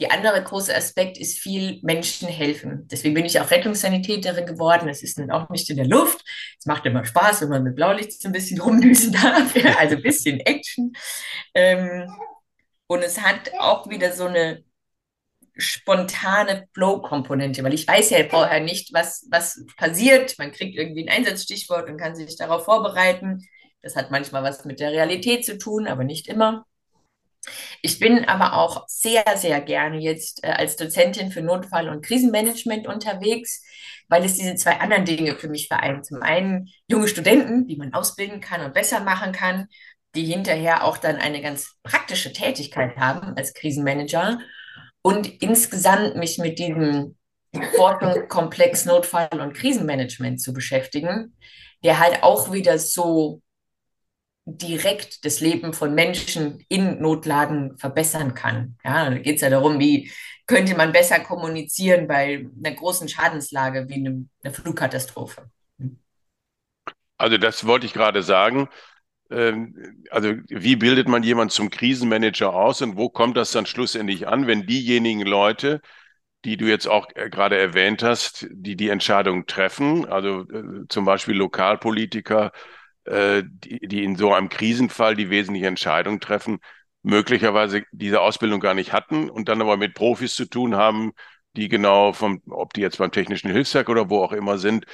[0.00, 2.88] die andere große Aspekt ist viel Menschen helfen.
[2.90, 4.88] Deswegen bin ich auch Rettungssanitäterin geworden.
[4.88, 6.24] Es ist dann auch nicht in der Luft.
[6.58, 9.54] Es macht immer Spaß, wenn man mit Blaulicht ein bisschen rumdüsen darf.
[9.78, 10.94] also ein bisschen Action.
[11.54, 12.10] Ähm,
[12.86, 14.64] und es hat auch wieder so eine
[15.56, 20.38] spontane Flow-Komponente, weil ich weiß ja vorher nicht, was, was passiert.
[20.38, 23.46] Man kriegt irgendwie ein Einsatzstichwort und kann sich darauf vorbereiten.
[23.82, 26.64] Das hat manchmal was mit der Realität zu tun, aber nicht immer.
[27.82, 32.86] Ich bin aber auch sehr, sehr gerne jetzt äh, als Dozentin für Notfall- und Krisenmanagement
[32.86, 33.64] unterwegs,
[34.08, 36.04] weil es diese zwei anderen Dinge für mich vereint.
[36.04, 39.68] Zum einen junge Studenten, die man ausbilden kann und besser machen kann,
[40.14, 44.40] die hinterher auch dann eine ganz praktische Tätigkeit haben als Krisenmanager
[45.02, 47.16] und insgesamt mich mit diesem
[47.76, 51.36] Forschungskomplex Notfall- und Krisenmanagement zu beschäftigen,
[51.82, 53.42] der halt auch wieder so
[54.44, 58.76] direkt das Leben von Menschen in Notlagen verbessern kann.
[58.84, 60.10] Ja, da geht es ja darum, wie
[60.46, 65.48] könnte man besser kommunizieren bei einer großen Schadenslage wie einem, einer Flugkatastrophe.
[67.18, 68.68] Also das wollte ich gerade sagen.
[69.30, 74.26] Ähm, also wie bildet man jemanden zum Krisenmanager aus und wo kommt das dann schlussendlich
[74.26, 75.80] an, wenn diejenigen Leute,
[76.44, 81.04] die du jetzt auch äh, gerade erwähnt hast, die die Entscheidung treffen, also äh, zum
[81.04, 82.52] Beispiel Lokalpolitiker,
[83.10, 86.58] äh, die, die in so einem Krisenfall die wesentliche Entscheidung treffen,
[87.02, 91.12] möglicherweise diese Ausbildung gar nicht hatten und dann aber mit Profis zu tun haben,
[91.56, 94.86] die genau vom, ob die jetzt beim Technischen Hilfswerk oder wo auch immer sind,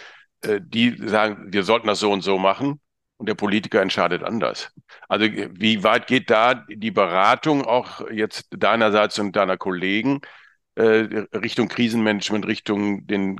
[0.44, 2.80] die sagen, wir sollten das so und so machen
[3.18, 4.72] und der Politiker entscheidet anders.
[5.08, 10.20] Also wie weit geht da die Beratung auch jetzt deinerseits und deiner Kollegen
[10.74, 13.38] äh, Richtung Krisenmanagement, Richtung den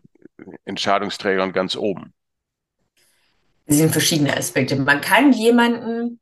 [0.65, 2.15] Entscheidungsträgern ganz oben?
[3.67, 4.77] Es sind verschiedene Aspekte.
[4.77, 6.21] Man kann jemanden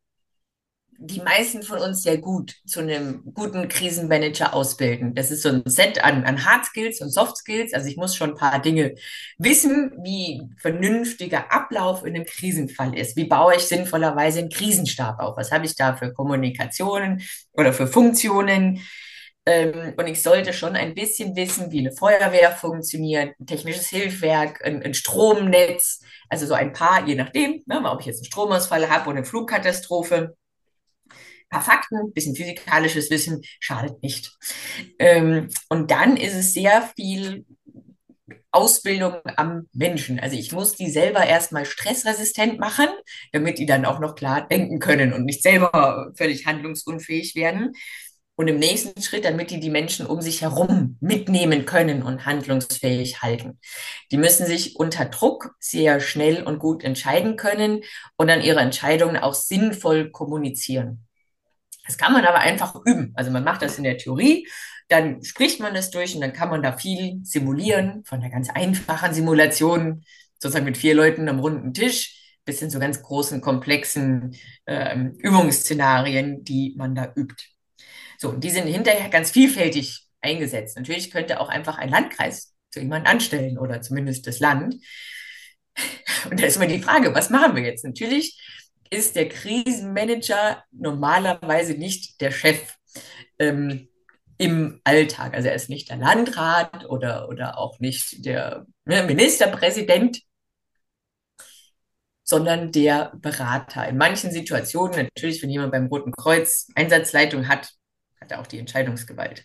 [0.98, 5.14] die meisten von uns sehr gut zu einem guten Krisenmanager ausbilden.
[5.14, 7.74] Das ist so ein Set an, an Hard Skills und Soft Skills.
[7.74, 8.94] Also ich muss schon ein paar Dinge
[9.36, 13.16] wissen, wie vernünftiger Ablauf in einem Krisenfall ist.
[13.16, 15.36] Wie baue ich sinnvollerweise einen Krisenstab auf?
[15.36, 18.80] Was habe ich da für Kommunikationen oder für Funktionen?
[19.46, 24.64] Ähm, und ich sollte schon ein bisschen wissen, wie eine Feuerwehr funktioniert, ein technisches Hilfswerk,
[24.64, 28.88] ein, ein Stromnetz, also so ein paar, je nachdem, ne, ob ich jetzt einen Stromausfall
[28.88, 30.34] habe oder eine Flugkatastrophe
[31.54, 34.36] paar Fakten, ein bisschen physikalisches Wissen schadet nicht.
[34.98, 37.44] Ähm, und dann ist es sehr viel
[38.50, 40.20] Ausbildung am Menschen.
[40.20, 42.86] Also ich muss die selber erstmal stressresistent machen,
[43.32, 47.72] damit die dann auch noch klar denken können und nicht selber völlig handlungsunfähig werden.
[48.36, 53.22] Und im nächsten Schritt, damit die die Menschen um sich herum mitnehmen können und handlungsfähig
[53.22, 53.60] halten.
[54.10, 57.82] Die müssen sich unter Druck sehr schnell und gut entscheiden können
[58.16, 61.06] und dann ihre Entscheidungen auch sinnvoll kommunizieren.
[61.86, 63.12] Das kann man aber einfach üben.
[63.14, 64.48] Also man macht das in der Theorie,
[64.88, 68.50] dann spricht man das durch und dann kann man da viel simulieren, von der ganz
[68.50, 70.04] einfachen Simulation,
[70.38, 76.44] sozusagen mit vier Leuten am runden Tisch, bis hin zu ganz großen, komplexen ähm, Übungsszenarien,
[76.44, 77.53] die man da übt.
[78.18, 80.76] So, und die sind hinterher ganz vielfältig eingesetzt.
[80.76, 84.76] Natürlich könnte auch einfach ein Landkreis zu jemandem anstellen oder zumindest das Land.
[86.30, 87.84] Und da ist immer die Frage, was machen wir jetzt?
[87.84, 88.40] Natürlich
[88.90, 92.76] ist der Krisenmanager normalerweise nicht der Chef
[93.38, 93.88] ähm,
[94.38, 95.34] im Alltag.
[95.34, 100.20] Also er ist nicht der Landrat oder, oder auch nicht der ne, Ministerpräsident,
[102.24, 103.86] sondern der Berater.
[103.88, 107.70] In manchen Situationen, natürlich, wenn jemand beim Roten Kreuz Einsatzleitung hat,
[108.24, 109.44] hat er auch die Entscheidungsgewalt.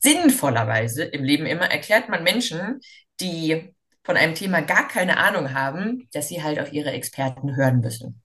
[0.00, 2.80] Sinnvollerweise im Leben immer erklärt man Menschen,
[3.20, 7.80] die von einem Thema gar keine Ahnung haben, dass sie halt auf ihre Experten hören
[7.80, 8.22] müssen.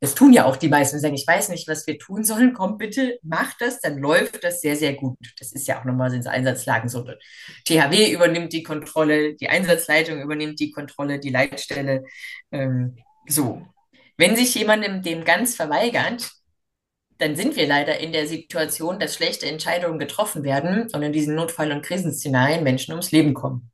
[0.00, 2.78] Das tun ja auch die meisten, sagen, ich weiß nicht, was wir tun sollen, komm
[2.78, 5.16] bitte, mach das, dann läuft das sehr, sehr gut.
[5.38, 7.06] Das ist ja auch nochmal in Einsatzlagen so.
[7.64, 12.04] THW übernimmt die Kontrolle, die Einsatzleitung übernimmt die Kontrolle, die Leitstelle.
[12.50, 13.62] Ähm, so.
[14.16, 16.30] Wenn sich jemandem dem ganz verweigert,
[17.18, 21.34] dann sind wir leider in der Situation, dass schlechte Entscheidungen getroffen werden und in diesen
[21.34, 23.70] Notfall- und Krisenszenarien Menschen ums Leben kommen.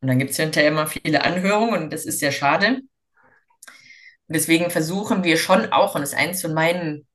[0.00, 2.80] Und dann gibt es hinterher immer viele Anhörungen und das ist sehr schade.
[4.26, 7.06] Und deswegen versuchen wir schon auch, und das ist eins von meinen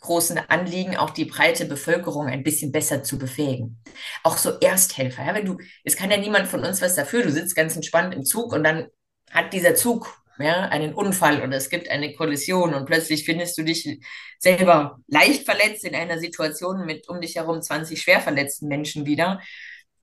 [0.00, 3.82] großen Anliegen, auch die breite Bevölkerung ein bisschen besser zu befähigen.
[4.22, 5.24] Auch so Ersthelfer.
[5.24, 7.22] Ja, wenn du, es kann ja niemand von uns was dafür.
[7.22, 8.86] Du sitzt ganz entspannt im Zug und dann
[9.30, 13.62] hat dieser Zug ja, einen Unfall oder es gibt eine Kollision und plötzlich findest du
[13.62, 14.00] dich
[14.38, 19.40] selber leicht verletzt in einer Situation mit um dich herum 20 schwer verletzten Menschen wieder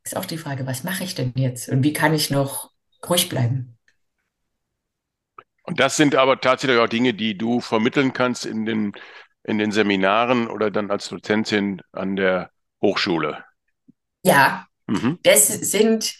[0.05, 2.71] ist auch die Frage, was mache ich denn jetzt und wie kann ich noch
[3.09, 3.77] ruhig bleiben?
[5.63, 8.93] Und das sind aber tatsächlich auch Dinge, die du vermitteln kannst in den,
[9.43, 12.51] in den Seminaren oder dann als Dozentin an der
[12.83, 13.43] Hochschule.
[14.23, 15.17] Ja, mhm.
[15.23, 16.13] das sind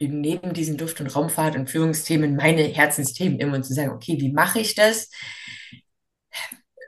[0.00, 4.60] neben diesen Luft- und Raumfahrt- und Führungsthemen meine Herzensthemen immer zu sagen, okay, wie mache
[4.60, 5.10] ich das?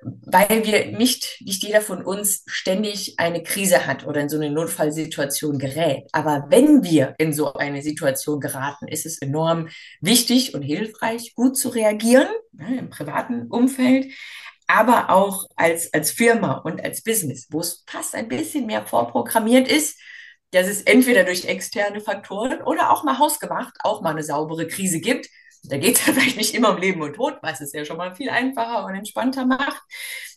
[0.03, 4.51] weil wir nicht, nicht jeder von uns ständig eine Krise hat oder in so eine
[4.51, 6.09] Notfallsituation gerät.
[6.13, 9.69] Aber wenn wir in so eine Situation geraten, ist es enorm
[10.01, 14.13] wichtig und hilfreich, gut zu reagieren ne, im privaten Umfeld,
[14.67, 19.71] aber auch als, als Firma und als Business, wo es fast ein bisschen mehr vorprogrammiert
[19.71, 19.99] ist,
[20.53, 25.01] dass es entweder durch externe Faktoren oder auch mal hausgemacht auch mal eine saubere Krise
[25.01, 25.29] gibt,
[25.65, 27.97] da geht es ja vielleicht nicht immer um Leben und Tod, was es ja schon
[27.97, 29.83] mal viel einfacher und entspannter macht.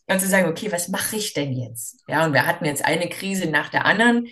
[0.07, 2.03] Und zu sagen, okay, was mache ich denn jetzt?
[2.09, 4.27] Ja, und wir hatten jetzt eine Krise nach der anderen.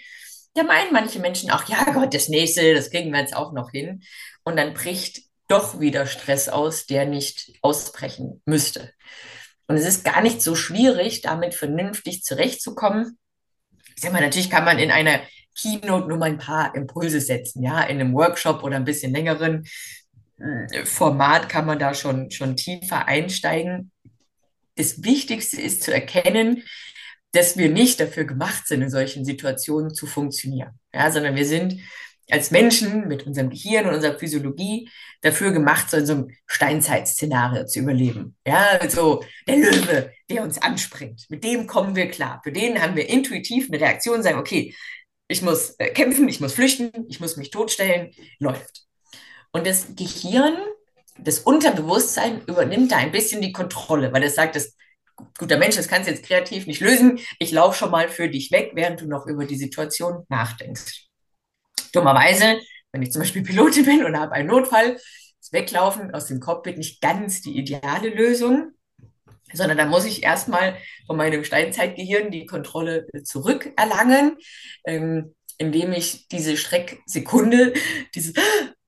[0.54, 3.72] Da meinen manche Menschen auch, ja Gott, das nächste, das kriegen wir jetzt auch noch
[3.72, 4.04] hin.
[4.44, 8.92] Und dann bricht doch wieder Stress aus, der nicht ausbrechen müsste.
[9.68, 13.18] Und es ist gar nicht so schwierig, damit vernünftig zurechtzukommen.
[13.96, 15.22] Ich sag mal, natürlich kann man in einer
[15.62, 19.66] Keynote nur mal ein paar Impulse setzen, ja, in einem Workshop oder ein bisschen längeren
[20.38, 23.92] äh, Format kann man da schon, schon tiefer einsteigen.
[24.76, 26.64] Das Wichtigste ist zu erkennen,
[27.32, 31.80] dass wir nicht dafür gemacht sind, in solchen Situationen zu funktionieren, ja, sondern wir sind
[32.30, 34.90] als Menschen mit unserem Gehirn und unserer Physiologie
[35.22, 38.38] dafür gemacht, so in so einem Steinzeitszenario zu überleben.
[38.48, 42.40] Ja, also der Löwe, der uns anspringt, mit dem kommen wir klar.
[42.44, 44.74] Für den haben wir intuitiv eine Reaktion, sagen, okay,
[45.32, 48.86] ich muss äh, kämpfen, ich muss flüchten, ich muss mich totstellen, läuft.
[49.52, 50.58] Und das Gehirn,
[51.18, 54.76] das Unterbewusstsein übernimmt da ein bisschen die Kontrolle, weil es sagt, das
[55.38, 57.20] guter Mensch, das kannst du jetzt kreativ nicht lösen.
[57.40, 61.08] Ich laufe schon mal für dich weg, während du noch über die Situation nachdenkst.
[61.94, 62.60] Dummerweise,
[62.92, 64.98] wenn ich zum Beispiel Pilotin bin und habe einen Notfall,
[65.40, 68.72] ist Weglaufen aus dem Cockpit nicht ganz die ideale Lösung,
[69.54, 74.38] sondern da muss ich erstmal von meinem Steinzeitgehirn die Kontrolle zurückerlangen,
[74.86, 77.74] ähm, indem ich diese Strecksekunde,
[78.16, 78.34] diese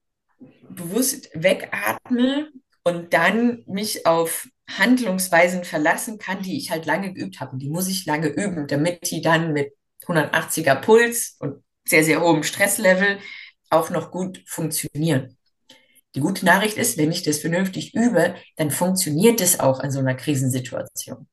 [0.70, 2.50] bewusst wegatme
[2.84, 7.52] und dann mich auf Handlungsweisen verlassen kann, die ich halt lange geübt habe.
[7.52, 9.74] Und die muss ich lange üben, damit die dann mit
[10.06, 13.20] 180er Puls und sehr, sehr hohem Stresslevel
[13.70, 15.38] auch noch gut funktionieren.
[16.16, 20.00] Die gute Nachricht ist, wenn ich das vernünftig übe, dann funktioniert es auch in so
[20.00, 21.28] einer Krisensituation.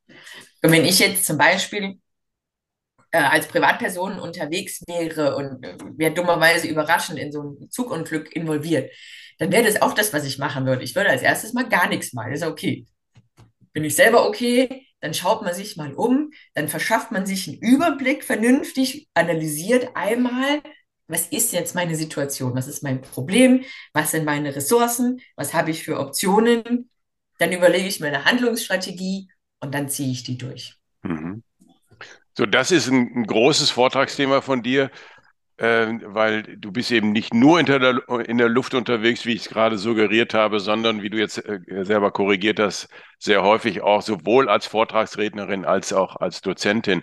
[0.62, 1.98] Und wenn ich jetzt zum Beispiel
[3.12, 8.90] äh, als Privatperson unterwegs wäre und äh, wäre dummerweise überraschend in so ein Zugunglück involviert,
[9.38, 10.84] dann wäre das auch das, was ich machen würde.
[10.84, 12.30] Ich würde als erstes mal gar nichts machen.
[12.30, 12.86] Das ist okay.
[13.72, 14.86] Bin ich selber okay?
[15.00, 20.60] Dann schaut man sich mal um, dann verschafft man sich einen Überblick vernünftig, analysiert einmal,
[21.10, 22.54] was ist jetzt meine Situation?
[22.54, 23.64] Was ist mein Problem?
[23.92, 25.20] Was sind meine Ressourcen?
[25.36, 26.88] Was habe ich für Optionen?
[27.38, 29.28] Dann überlege ich mir eine Handlungsstrategie
[29.60, 30.76] und dann ziehe ich die durch.
[31.02, 31.42] Mhm.
[32.36, 34.90] So, das ist ein, ein großes Vortragsthema von dir,
[35.56, 39.42] äh, weil du bist eben nicht nur in der, in der Luft unterwegs, wie ich
[39.42, 42.88] es gerade suggeriert habe, sondern, wie du jetzt äh, selber korrigiert hast,
[43.18, 47.02] sehr häufig auch sowohl als Vortragsrednerin als auch als Dozentin.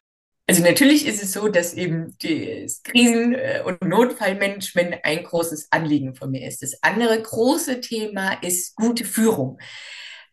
[0.50, 3.36] Also natürlich ist es so, dass eben das Krisen-
[3.66, 6.64] und Notfallmanagement ein großes Anliegen von mir ist.
[6.64, 9.60] Das andere große Thema ist gute Führung,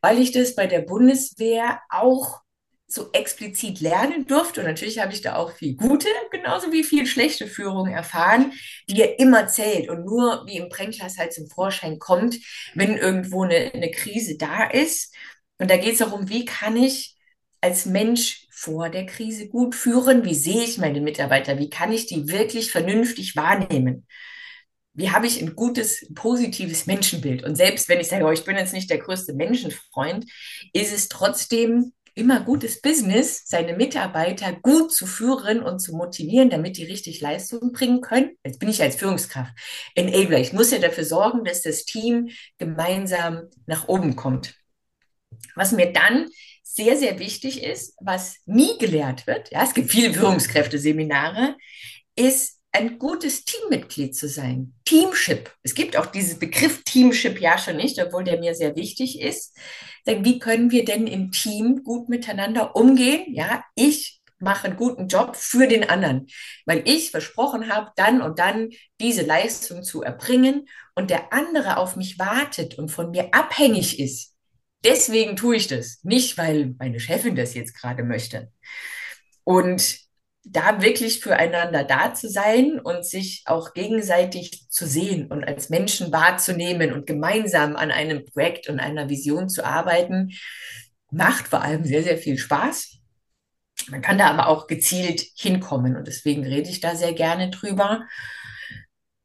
[0.00, 2.44] weil ich das bei der Bundeswehr auch
[2.86, 4.60] so explizit lernen durfte.
[4.60, 8.52] Und natürlich habe ich da auch viel gute, genauso wie viel schlechte Führung erfahren,
[8.88, 12.38] die ja immer zählt und nur wie im Brennglas halt zum Vorschein kommt,
[12.74, 15.12] wenn irgendwo eine, eine Krise da ist.
[15.58, 17.16] Und da geht es darum, wie kann ich
[17.60, 20.24] als Mensch vor der Krise gut führen?
[20.24, 21.58] Wie sehe ich meine Mitarbeiter?
[21.58, 24.06] Wie kann ich die wirklich vernünftig wahrnehmen?
[24.94, 27.42] Wie habe ich ein gutes, positives Menschenbild?
[27.44, 30.24] Und selbst wenn ich sage, oh, ich bin jetzt nicht der größte Menschenfreund,
[30.72, 36.76] ist es trotzdem immer gutes Business, seine Mitarbeiter gut zu führen und zu motivieren, damit
[36.76, 38.30] die richtig Leistung bringen können.
[38.44, 39.52] Jetzt bin ich als Führungskraft
[39.94, 40.38] Enabler.
[40.38, 44.54] Ich muss ja dafür sorgen, dass das Team gemeinsam nach oben kommt.
[45.56, 46.28] Was mir dann
[46.74, 51.56] sehr, sehr wichtig ist, was nie gelehrt wird, ja, es gibt viele Führungskräfte-Seminare,
[52.16, 54.74] ist ein gutes Teammitglied zu sein.
[54.84, 55.52] Teamship.
[55.62, 59.56] Es gibt auch diesen Begriff Teamship ja schon nicht, obwohl der mir sehr wichtig ist.
[60.06, 63.32] Denn wie können wir denn im Team gut miteinander umgehen?
[63.32, 66.26] Ja, ich mache einen guten Job für den anderen,
[66.66, 68.70] weil ich versprochen habe, dann und dann
[69.00, 70.66] diese Leistung zu erbringen
[70.96, 74.33] und der andere auf mich wartet und von mir abhängig ist.
[74.84, 78.52] Deswegen tue ich das, nicht weil meine Chefin das jetzt gerade möchte.
[79.42, 80.04] Und
[80.44, 86.12] da wirklich füreinander da zu sein und sich auch gegenseitig zu sehen und als Menschen
[86.12, 90.32] wahrzunehmen und gemeinsam an einem Projekt und einer Vision zu arbeiten,
[91.10, 92.98] macht vor allem sehr, sehr viel Spaß.
[93.88, 98.06] Man kann da aber auch gezielt hinkommen und deswegen rede ich da sehr gerne drüber.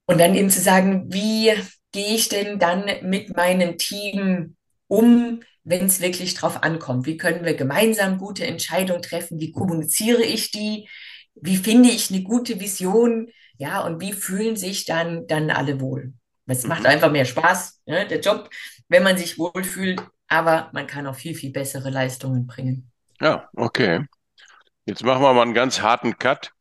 [0.05, 1.53] Und dann eben zu sagen, wie
[1.91, 4.55] gehe ich denn dann mit meinem Team
[4.89, 7.05] um, wenn es wirklich drauf ankommt?
[7.05, 9.39] Wie können wir gemeinsam gute Entscheidungen treffen?
[9.39, 10.87] Wie kommuniziere ich die?
[11.41, 16.13] wie finde ich eine gute Vision, ja, und wie fühlen sich dann, dann alle wohl.
[16.45, 16.87] Es macht mhm.
[16.87, 18.49] einfach mehr Spaß, ne, der Job,
[18.87, 22.91] wenn man sich wohlfühlt, aber man kann auch viel, viel bessere Leistungen bringen.
[23.19, 24.05] Ja, okay.
[24.85, 26.51] Jetzt machen wir mal einen ganz harten Cut.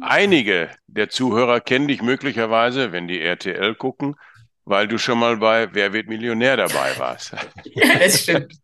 [0.00, 4.16] Einige der Zuhörer kennen dich möglicherweise, wenn die RTL gucken,
[4.68, 7.32] weil du schon mal bei Wer wird Millionär dabei warst.
[7.64, 8.54] ja, das stimmt.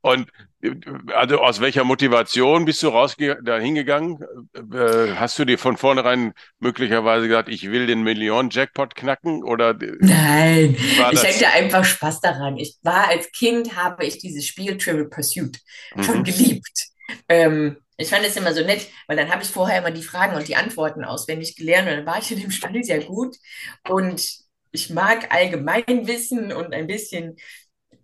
[0.00, 0.28] Und
[1.14, 2.90] also aus welcher Motivation bist du
[3.42, 4.18] da hingegangen?
[4.54, 9.42] Äh, hast du dir von vornherein möglicherweise gesagt, ich will den Millionen-Jackpot knacken?
[9.42, 10.76] Oder Nein,
[11.12, 12.56] ich hätte einfach Spaß daran.
[12.58, 15.58] Ich war als Kind, habe ich dieses Spiel Trivial Pursuit
[16.02, 16.24] schon mhm.
[16.24, 16.88] geliebt.
[17.28, 20.36] Ähm, ich fand es immer so nett, weil dann habe ich vorher immer die Fragen
[20.36, 23.36] und die Antworten auswendig gelernt und dann war ich in dem Spiel sehr gut.
[23.88, 24.40] Und
[24.72, 27.36] ich mag Allgemeinwissen und ein bisschen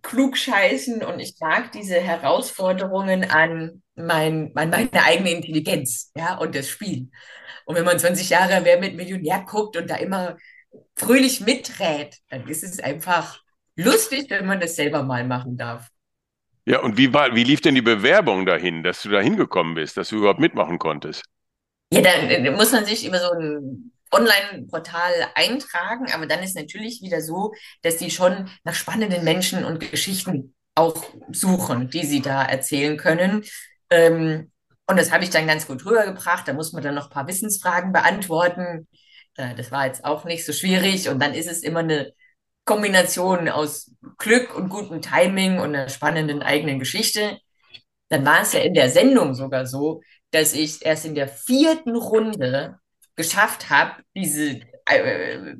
[0.01, 6.69] klugscheißen und ich mag diese Herausforderungen an mein, an meine eigene Intelligenz, ja, und das
[6.69, 7.09] Spiel.
[7.65, 10.37] Und wenn man 20 Jahre Wer mit Millionär guckt und da immer
[10.95, 13.41] fröhlich miträt, dann ist es einfach
[13.75, 15.89] lustig, wenn man das selber mal machen darf.
[16.65, 19.97] Ja, und wie war, wie lief denn die Bewerbung dahin, dass du da hingekommen bist,
[19.97, 21.23] dass du überhaupt mitmachen konntest?
[21.91, 27.21] Ja, dann muss man sich über so ein Online-Portal eintragen, aber dann ist natürlich wieder
[27.21, 32.97] so, dass die schon nach spannenden Menschen und Geschichten auch suchen, die sie da erzählen
[32.97, 33.43] können.
[33.89, 34.51] Ähm,
[34.87, 36.47] und das habe ich dann ganz gut rübergebracht.
[36.47, 38.87] Da muss man dann noch ein paar Wissensfragen beantworten.
[39.35, 41.09] Äh, das war jetzt auch nicht so schwierig.
[41.09, 42.13] Und dann ist es immer eine
[42.65, 47.39] Kombination aus Glück und gutem Timing und einer spannenden eigenen Geschichte.
[48.09, 50.01] Dann war es ja in der Sendung sogar so,
[50.31, 52.79] dass ich erst in der vierten Runde
[53.17, 55.55] geschafft habe, diese äh,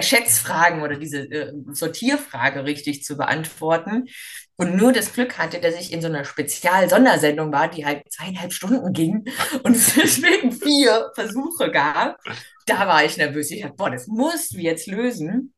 [0.00, 4.08] Schätzfragen oder diese äh, Sortierfrage richtig zu beantworten
[4.56, 8.52] und nur das Glück hatte, dass ich in so einer Spezial-Sondersendung war, die halt zweieinhalb
[8.52, 9.24] Stunden ging
[9.62, 12.18] und es deswegen vier Versuche gab.
[12.66, 13.50] Da war ich nervös.
[13.52, 15.54] Ich dachte, boah, das musst du jetzt lösen.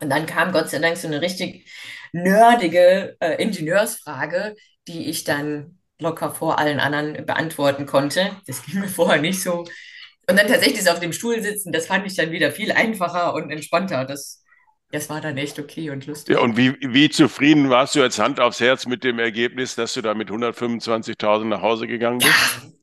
[0.00, 1.70] Und dann kam Gott sei Dank so eine richtig
[2.12, 4.54] nerdige äh, Ingenieursfrage,
[4.86, 8.30] die ich dann locker vor allen anderen beantworten konnte.
[8.46, 9.64] Das ging mir vorher nicht so.
[10.28, 13.50] Und dann tatsächlich auf dem Stuhl sitzen, das fand ich dann wieder viel einfacher und
[13.50, 14.04] entspannter.
[14.04, 14.42] Das,
[14.90, 16.36] das war dann echt okay und lustig.
[16.36, 19.94] Ja, und wie, wie zufrieden warst du jetzt Hand aufs Herz mit dem Ergebnis, dass
[19.94, 22.74] du da mit 125.000 nach Hause gegangen bist?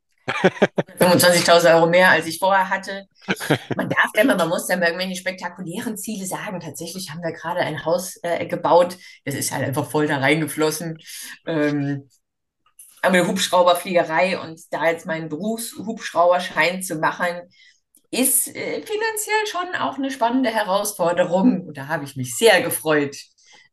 [0.99, 3.05] 25.000 Euro mehr, als ich vorher hatte.
[3.75, 6.59] Man darf immer, man muss dann mal irgendwelche spektakulären Ziele sagen.
[6.59, 8.97] Tatsächlich haben wir gerade ein Haus äh, gebaut.
[9.23, 10.97] Das ist halt einfach voll da reingeflossen.
[11.45, 12.09] Ähm,
[13.13, 17.41] eine Hubschrauberfliegerei und da jetzt meinen Berufshubschrauberschein zu machen,
[18.11, 21.67] ist äh, finanziell schon auch eine spannende Herausforderung.
[21.67, 23.15] Und da habe ich mich sehr gefreut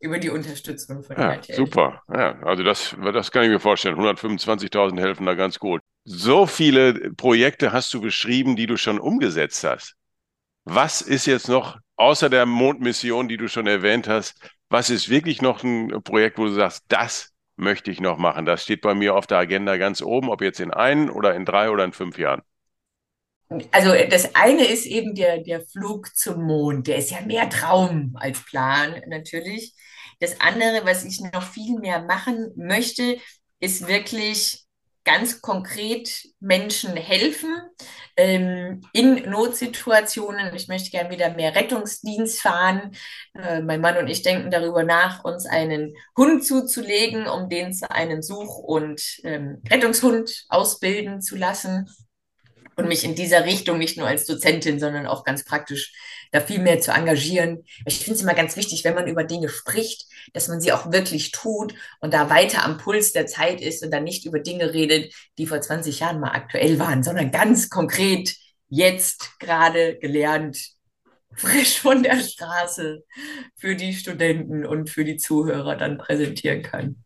[0.01, 1.57] über die Unterstützung von ja, RTL.
[1.57, 3.97] Super, ja, also das, das kann ich mir vorstellen.
[3.97, 5.81] 125.000 helfen da ganz gut.
[6.05, 9.95] So viele Projekte hast du beschrieben, die du schon umgesetzt hast.
[10.65, 14.35] Was ist jetzt noch, außer der Mondmission, die du schon erwähnt hast,
[14.69, 18.47] was ist wirklich noch ein Projekt, wo du sagst, das möchte ich noch machen.
[18.47, 21.45] Das steht bei mir auf der Agenda ganz oben, ob jetzt in ein oder in
[21.45, 22.43] drei oder in fünf Jahren.
[23.71, 26.87] Also das eine ist eben der, der Flug zum Mond.
[26.87, 29.75] Der ist ja mehr Traum als Plan natürlich.
[30.21, 33.19] Das andere, was ich noch viel mehr machen möchte,
[33.61, 34.65] ist wirklich
[35.05, 37.55] ganz konkret Menschen helfen
[38.17, 40.55] ähm, in Notsituationen.
[40.55, 42.93] Ich möchte gerne wieder mehr Rettungsdienst fahren.
[43.35, 47.91] Äh, mein Mann und ich denken darüber nach, uns einen Hund zuzulegen, um den zu
[47.91, 51.89] einem Such- und ähm, Rettungshund ausbilden zu lassen
[52.77, 55.93] und mich in dieser Richtung nicht nur als Dozentin, sondern auch ganz praktisch
[56.31, 57.65] da viel mehr zu engagieren.
[57.85, 60.91] Ich finde es immer ganz wichtig, wenn man über Dinge spricht, dass man sie auch
[60.91, 64.73] wirklich tut und da weiter am Puls der Zeit ist und dann nicht über Dinge
[64.73, 68.35] redet, die vor 20 Jahren mal aktuell waren, sondern ganz konkret
[68.69, 70.59] jetzt gerade gelernt,
[71.35, 73.05] frisch von der Straße
[73.57, 77.05] für die Studenten und für die Zuhörer dann präsentieren kann.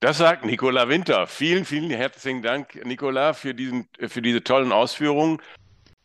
[0.00, 1.26] Das sagt Nicola Winter.
[1.26, 5.38] Vielen, vielen herzlichen Dank, Nicola, für, diesen, für diese tollen Ausführungen.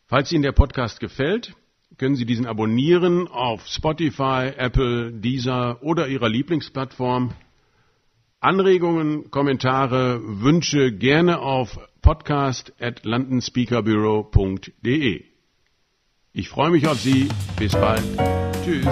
[0.08, 1.54] Falls Ihnen der Podcast gefällt,
[1.96, 7.34] können Sie diesen abonnieren auf Spotify, Apple, Deezer oder Ihrer Lieblingsplattform.
[8.40, 15.24] Anregungen, Kommentare, Wünsche gerne auf podcast at londonspeakerbureau.de.
[16.32, 17.28] Ich freue mich auf Sie.
[17.56, 18.02] Bis bald.
[18.64, 18.88] Tschüss.